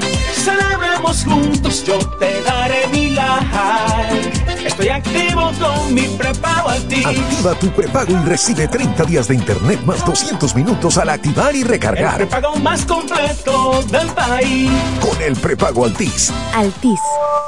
[0.97, 4.65] Celebremos juntos, yo te daré mi like.
[4.65, 7.05] Estoy activo con mi prepago Altis.
[7.05, 11.63] Activa tu prepago y recibe 30 días de internet más 200 minutos al activar y
[11.63, 12.21] recargar.
[12.21, 14.71] El prepago más completo del país.
[14.99, 16.33] Con el prepago Altis.
[16.55, 16.99] Altis,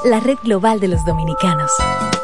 [0.06, 1.72] la red global de los dominicanos.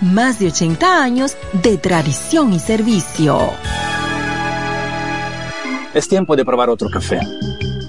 [0.00, 3.38] más de 80 años de tradición y servicio.
[5.94, 7.20] Es tiempo de probar otro café,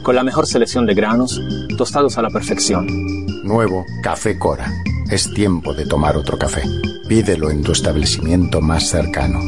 [0.03, 1.41] con la mejor selección de granos,
[1.77, 2.87] tostados a la perfección.
[3.43, 4.71] Nuevo Café Cora.
[5.09, 6.61] Es tiempo de tomar otro café.
[7.07, 9.39] Pídelo en tu establecimiento más cercano.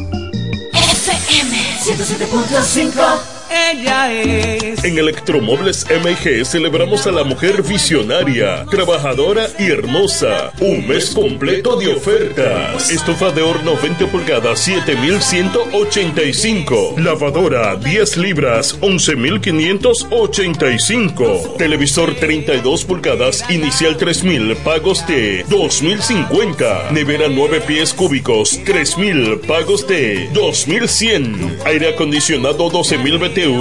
[0.72, 4.84] FM 107.5 ella es.
[4.84, 10.52] En Electromuebles MG celebramos a la mujer visionaria, trabajadora y hermosa.
[10.60, 12.90] Un mes completo de ofertas.
[12.90, 16.94] Estufa de horno 20 pulgadas, 7185.
[16.98, 21.54] Lavadora 10 libras, 11585.
[21.58, 26.90] Televisor 32 pulgadas, inicial 3000, pagos de 2050.
[26.90, 31.58] Nevera 9 pies cúbicos, 3000, pagos de 2100.
[31.64, 33.18] Aire acondicionado 12000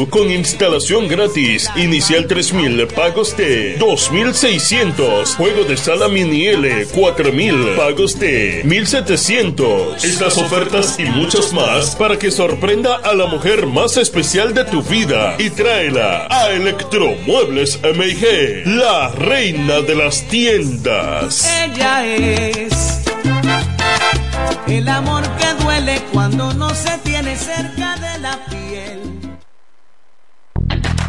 [0.10, 1.68] Con instalación gratis.
[1.76, 5.36] Inicial 3000, pagos de 2600.
[5.36, 10.04] Juego de sala mini L 4000, pagos de 1700.
[10.04, 14.84] Estas ofertas y muchas más para que sorprenda a la mujer más especial de tu
[14.84, 21.50] vida y tráela a Electromuebles MG, la reina de las tiendas.
[21.64, 23.02] Ella es
[24.68, 29.01] el amor que duele cuando no se tiene cerca de la piel.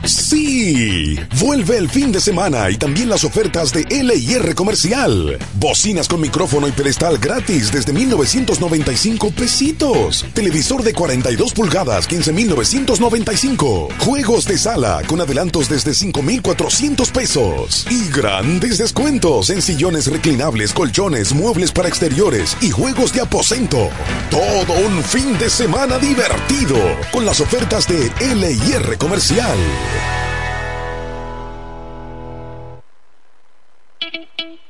[0.05, 5.39] Sí, vuelve el fin de semana y también las ofertas de LIR Comercial.
[5.55, 10.27] Bocinas con micrófono y pedestal gratis desde 1995 pesitos.
[10.35, 13.89] Televisor de 42 pulgadas, 15,995.
[14.01, 17.87] Juegos de sala con adelantos desde 5,400 pesos.
[17.89, 23.89] Y grandes descuentos en sillones reclinables, colchones, muebles para exteriores y juegos de aposento.
[24.31, 26.77] Todo un fin de semana divertido
[27.13, 29.59] con las ofertas de LIR Comercial.
[29.95, 30.22] Yeah!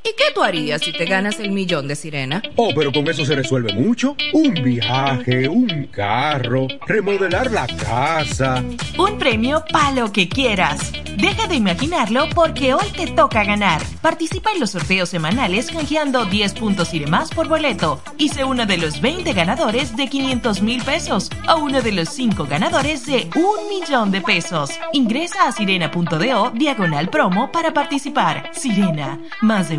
[0.04, 2.42] ¿Y qué tú harías si te ganas el millón de sirena?
[2.56, 4.16] Oh, pero con eso se resuelve mucho.
[4.32, 8.64] Un viaje, un carro, remodelar la casa.
[8.98, 10.92] Un premio para lo que quieras.
[11.16, 13.80] Deja de imaginarlo porque hoy te toca ganar.
[14.00, 18.02] Participa en los sorteos semanales canjeando 10 puntos y demás por boleto.
[18.18, 22.08] Y sé uno de los 20 ganadores de 500 mil pesos o uno de los
[22.08, 24.70] 5 ganadores de un millón de pesos.
[24.92, 28.50] Ingresa a sirena.do diagonal promo para participar.
[28.52, 29.78] Sirena, más de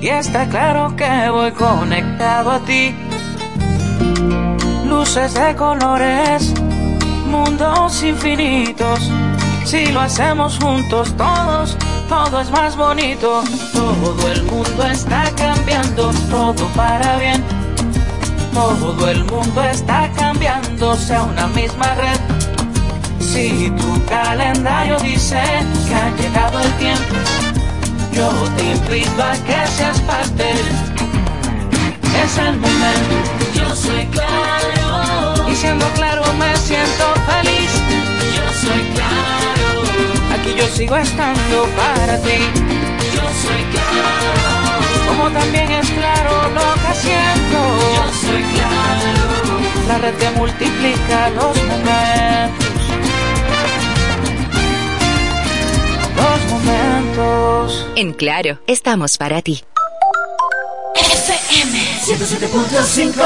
[0.00, 2.94] y está claro que voy conectado a ti.
[4.86, 6.54] Luces de colores,
[7.28, 9.10] mundos infinitos.
[9.64, 11.76] Si lo hacemos juntos todos,
[12.08, 13.42] todo es más bonito.
[13.72, 17.44] Todo el mundo está cambiando, todo para bien.
[18.54, 22.20] Todo el mundo está cambiando, sea una misma red.
[23.20, 25.40] Si tu calendario dice
[25.86, 27.14] que ha llegado el tiempo,
[28.12, 30.50] yo te invito a que seas parte.
[32.24, 33.37] Es el momento.
[33.54, 35.48] Yo soy claro.
[35.50, 37.70] Y siendo claro me siento feliz.
[38.36, 40.38] Yo soy claro.
[40.38, 42.38] Aquí yo sigo estando para ti.
[43.14, 45.08] Yo soy claro.
[45.08, 47.58] Como también es claro lo que siento.
[47.96, 49.18] Yo soy claro.
[49.88, 52.66] La red que multiplica los momentos.
[56.16, 57.86] Los momentos.
[57.96, 59.62] En Claro, estamos para ti.
[61.28, 61.76] FM
[62.06, 63.22] 107.5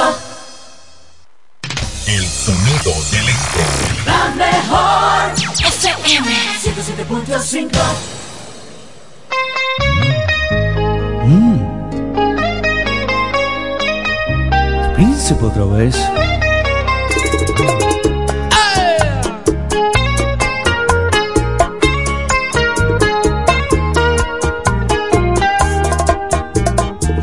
[2.08, 3.64] El sonido del este.
[4.04, 5.32] La mejor.
[5.64, 6.28] FM
[6.60, 7.78] 107.5
[14.96, 15.94] Príncipe otra vez.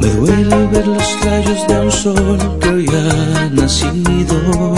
[0.02, 4.76] Me duele ver los rayos de un sol que hoy ha nacido.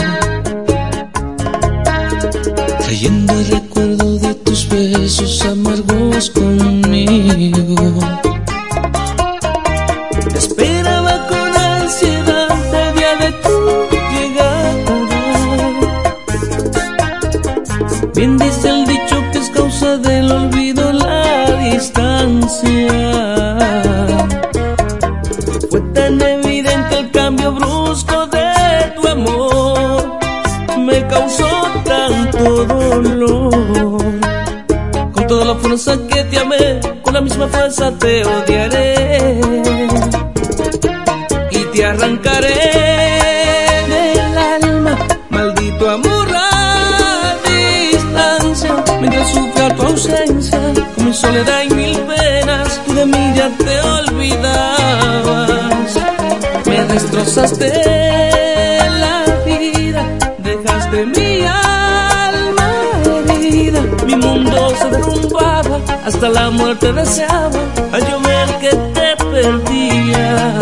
[2.80, 8.00] Trayendo el recuerdo de tus besos amargos conmigo.
[10.36, 13.58] Esperaba con ansiedad el día de tu
[14.14, 14.96] llegada.
[18.16, 18.71] Bien dice
[37.48, 39.40] fuerza te odiaré
[41.52, 42.72] y te arrancaré
[43.88, 44.98] del alma,
[45.30, 48.84] maldito amor a distancia.
[49.00, 50.60] Mientras sufra tu ausencia,
[50.96, 55.42] con mi soledad y mil penas, tú de mí ya te olvidabas.
[56.66, 58.41] Me destrozaste
[66.04, 67.60] hasta la muerte deseaba,
[67.92, 68.20] al yo
[68.60, 70.60] que te perdía.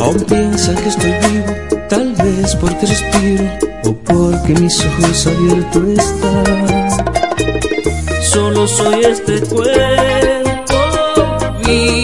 [0.00, 3.44] Aún piensa que estoy vivo, tal vez porque respiro
[3.84, 6.88] o porque mis ojos abiertos están.
[8.22, 10.74] Solo soy este cuerpo
[11.66, 12.03] vivo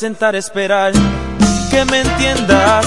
[0.00, 0.92] sentar esperar
[1.70, 2.86] que me entiendas.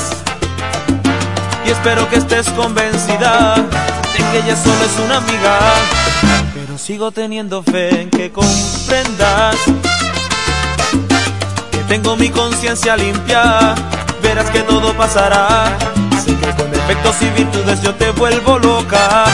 [1.63, 5.59] Y espero que estés convencida de que ella solo es una amiga.
[6.55, 9.55] Pero sigo teniendo fe en que comprendas
[11.71, 13.75] que tengo mi conciencia limpia.
[14.23, 15.67] Verás que todo pasará.
[16.25, 19.25] Sé que con efectos y virtudes yo te vuelvo loca.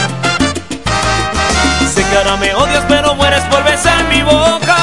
[1.94, 4.79] Sé que ahora me odias, pero mueres por besar mi boca.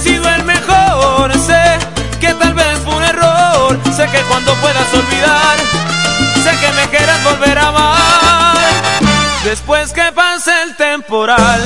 [0.00, 1.78] Sido el mejor, sé
[2.20, 5.56] que tal vez fue un error, sé que cuando puedas olvidar,
[6.42, 8.56] sé que me quieras volver a amar.
[9.44, 11.60] Después que pase el temporal,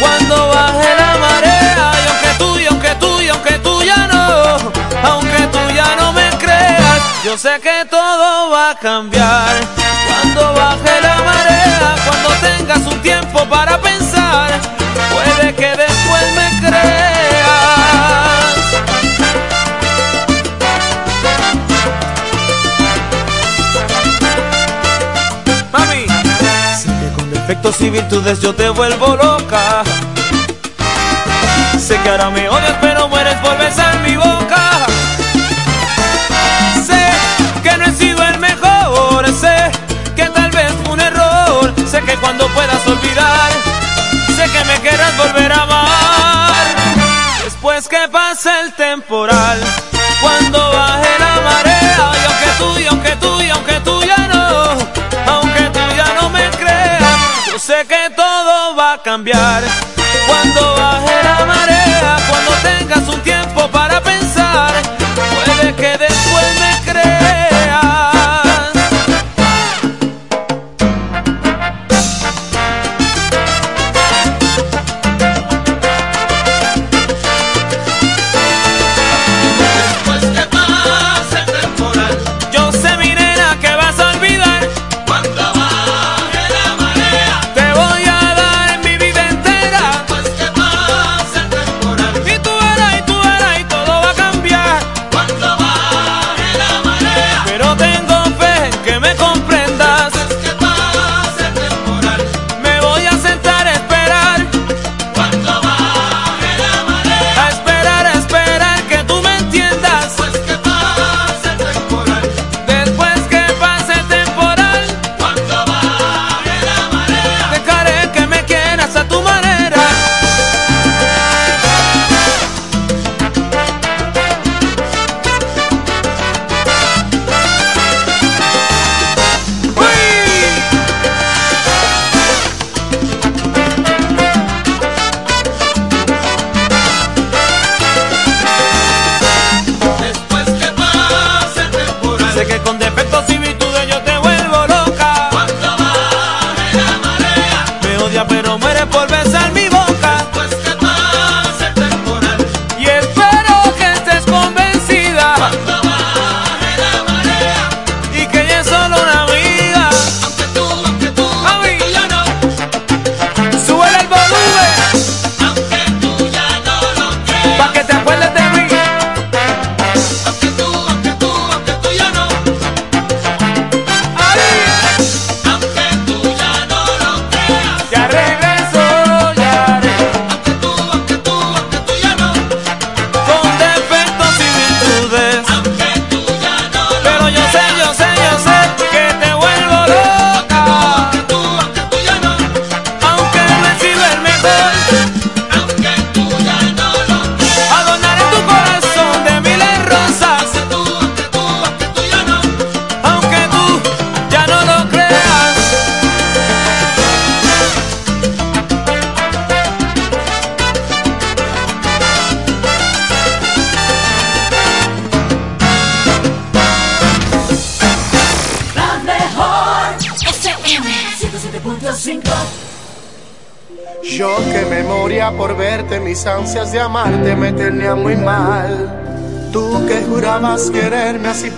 [0.00, 5.10] cuando baje la marea, y aunque tú, y aunque tú, y aunque tú ya no,
[5.10, 9.52] aunque tú ya no me creas, yo sé que todo va a cambiar.
[10.08, 14.50] Cuando baje la marea, cuando tengas un tiempo para pensar,
[15.12, 17.01] puede que después me creas.
[27.52, 29.82] Defectos y virtudes yo te vuelvo loca.
[31.78, 34.86] Sé que ahora me odias, pero mueres por besar mi boca.
[36.86, 37.10] Sé
[37.62, 39.70] que no he sido el mejor, sé
[40.16, 41.74] que tal vez un error.
[41.90, 43.50] Sé que cuando puedas olvidar,
[44.34, 46.64] sé que me querrás volver a amar.
[47.44, 49.58] Después que pase el temporal,
[57.62, 59.62] sé que todo va a cambiar.
[60.26, 64.72] Cuando baje la marea, cuando tengas un tiempo para pensar,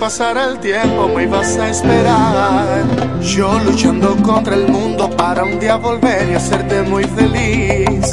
[0.04, 2.84] quererme así pasar el tiempo me ibas a esperar.
[3.22, 8.06] Yo luchando contra el mundo para un día volver y hacerte muy feliz.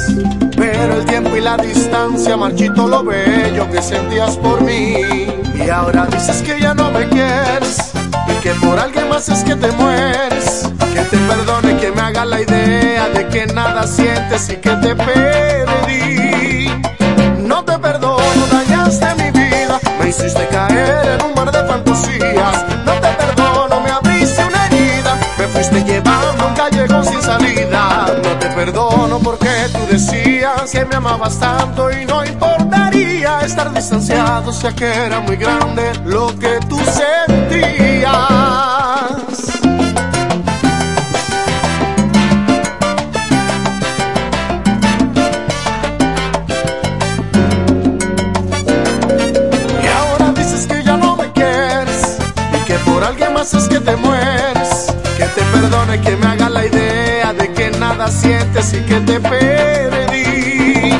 [0.56, 5.26] Pero el tiempo y la distancia marchito lo bello que sentías por mí.
[5.54, 7.92] Y ahora dices que ya no me quieres
[8.28, 10.21] y que por alguien más es que te mueres.
[29.92, 35.92] Decías que me amabas tanto y no importaría estar distanciado, sea que era muy grande
[36.06, 38.41] lo que tú sentías.
[58.12, 60.92] Sientes y que te perdí.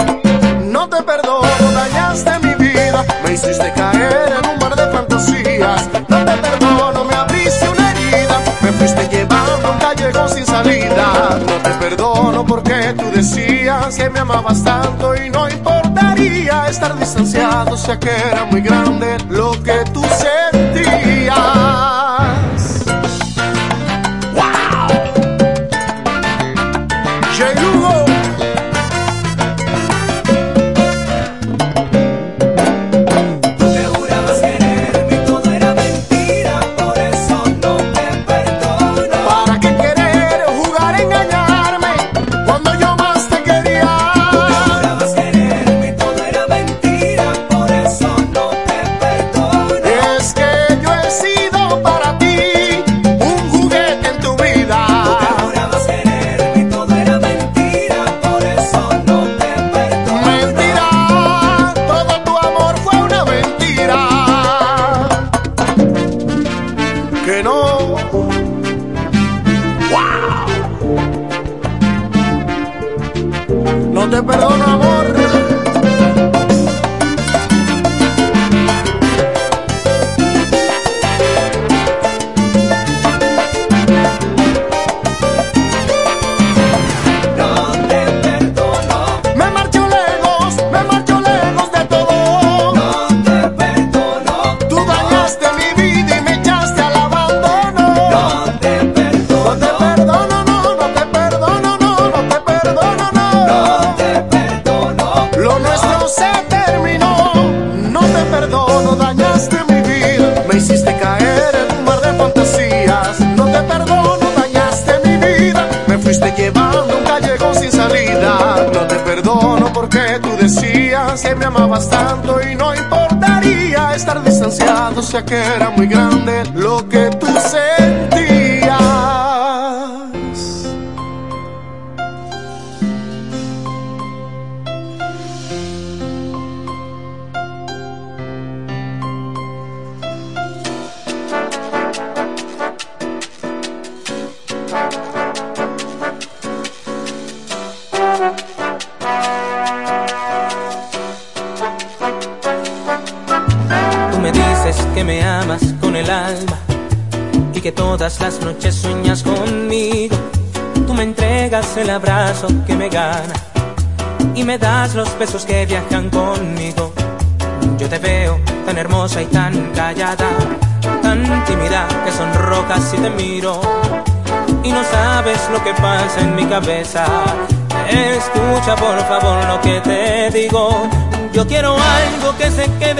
[0.64, 5.88] No te perdono, dañaste mi vida, me hiciste caer en un mar de fantasías.
[6.08, 11.38] No te perdono, me abriste una herida, me fuiste llevando un callejón sin salida.
[11.46, 17.76] No te perdono porque tú decías que me amabas tanto y no importaría estar distanciado,
[17.76, 20.31] sea que era muy grande lo que tú sentías.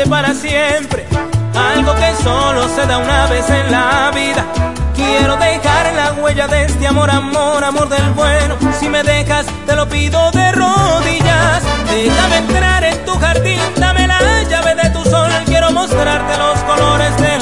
[0.09, 1.07] para siempre.
[1.55, 4.45] Algo que solo se da una vez en la vida.
[4.95, 8.57] Quiero dejar la huella de este amor, amor, amor del bueno.
[8.81, 11.63] Si me dejas, te lo pido de rodillas.
[11.91, 15.31] Déjame entrar en tu jardín, dame la llave de tu sol.
[15.45, 17.42] Quiero mostrarte los colores del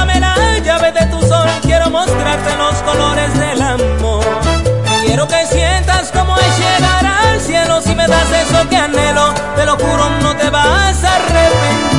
[1.61, 4.25] quiero mostrarte los colores del amor.
[5.05, 9.33] Quiero que sientas cómo es llegar al cielo si me das eso que anhelo.
[9.55, 11.90] Te lo juro, no te vas a arrepentir.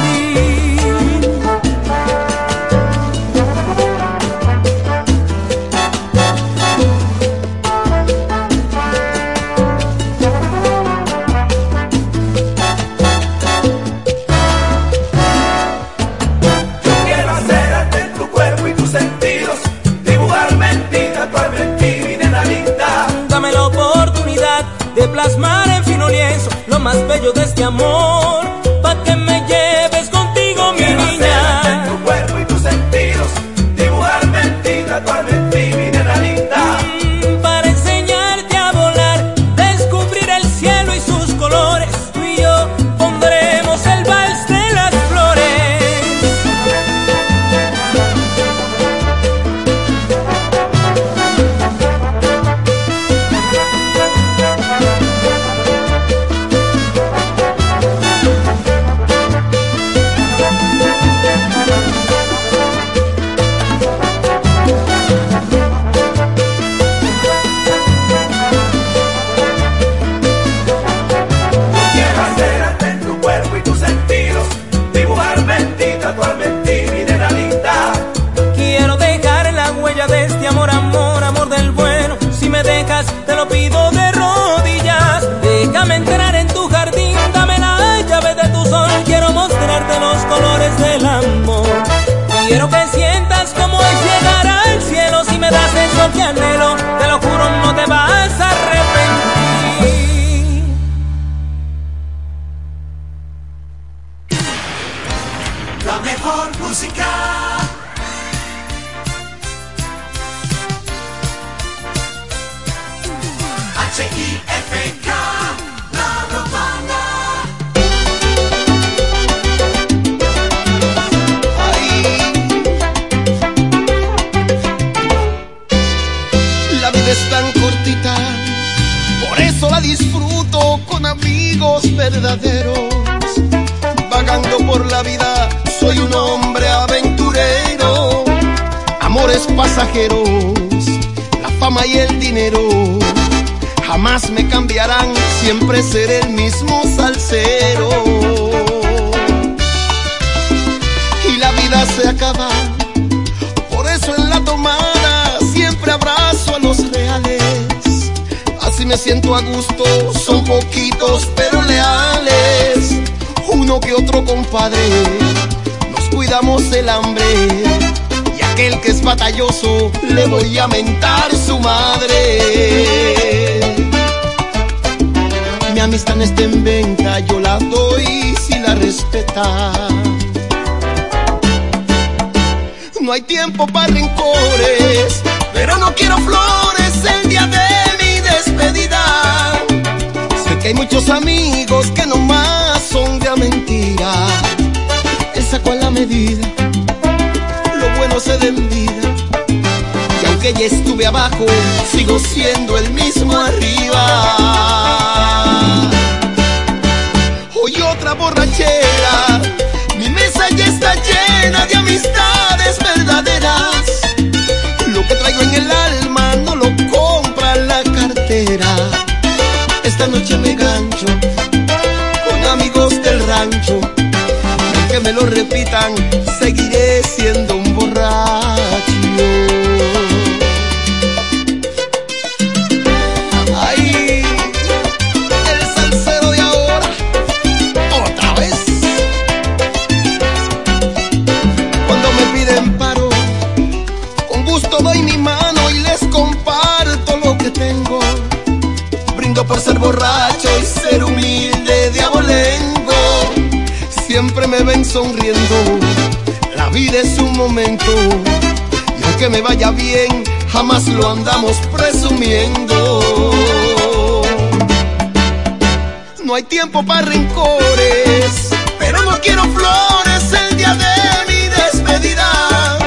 [266.33, 268.49] No hay tiempo para rencores,
[268.79, 270.87] pero no quiero flores el día de
[271.29, 272.79] mi despedida.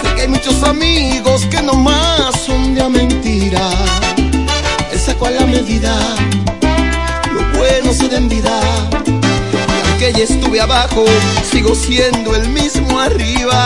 [0.00, 3.68] Sé que hay muchos amigos que nomás son de mentira.
[4.90, 5.94] Él sacó a la medida,
[7.34, 8.58] lo bueno se da vida.
[9.04, 11.04] Y aunque ya estuve abajo,
[11.52, 13.60] sigo siendo el mismo arriba.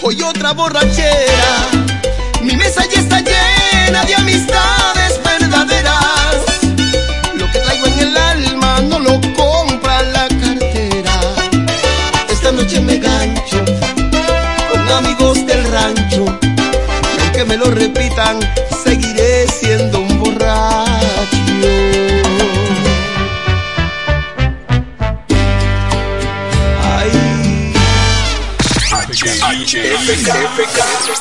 [0.00, 1.70] Hoy otra borrachera,
[2.40, 4.99] mi mesa ya está llena de amistades
[12.70, 13.64] noche me gancho
[14.70, 16.24] con amigos del rancho.
[16.40, 18.38] Y aunque me lo repitan,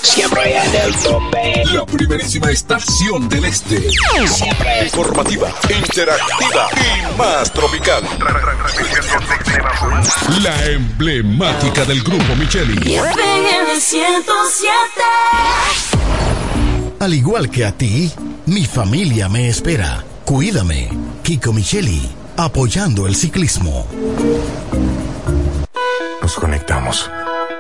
[0.02, 1.64] Siempre en el tope.
[1.74, 3.88] La primerísima estación del este.
[4.28, 8.04] Siempre informativa, interactiva y más tropical.
[10.42, 12.98] La emblemática del grupo Micheli.
[17.00, 18.12] Al igual que a ti,
[18.48, 20.04] mi familia me espera.
[20.26, 20.90] Cuídame.
[21.22, 23.86] Kiko Micheli, apoyando el ciclismo.
[26.22, 27.10] Nos conectamos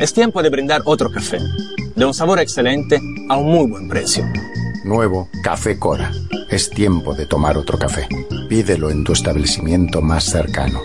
[0.00, 1.38] Es tiempo de brindar otro café,
[1.94, 2.98] de un sabor excelente
[3.28, 4.24] a un muy buen precio.
[4.82, 6.10] Nuevo Café Cora.
[6.48, 8.08] Es tiempo de tomar otro café.
[8.48, 10.80] Pídelo en tu establecimiento más cercano.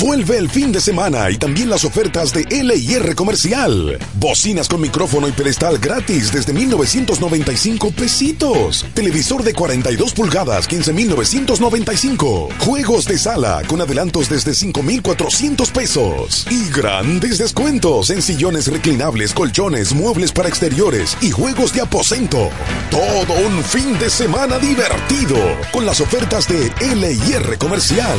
[0.00, 3.98] Vuelve el fin de semana y también las ofertas de L&R Comercial.
[4.14, 8.86] Bocinas con micrófono y pedestal gratis desde 1995 pesitos.
[8.94, 12.48] Televisor de 42 pulgadas 15,995.
[12.60, 16.46] Juegos de sala con adelantos desde 5,400 pesos.
[16.50, 22.48] Y grandes descuentos en sillones reclinables, colchones, muebles para exteriores y juegos de aposento.
[22.90, 25.36] Todo un fin de semana divertido
[25.70, 28.18] con las ofertas de L&R Comercial.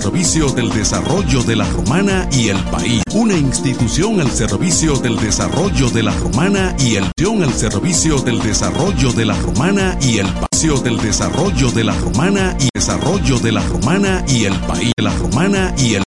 [0.01, 6.01] del desarrollo de la Romana y el país, una institución al servicio del desarrollo de
[6.01, 10.97] la Romana y el al servicio del desarrollo de la Romana y el paseo del
[10.97, 15.95] desarrollo de la Romana y desarrollo de la Romana y el país, la Romana y
[15.95, 16.03] el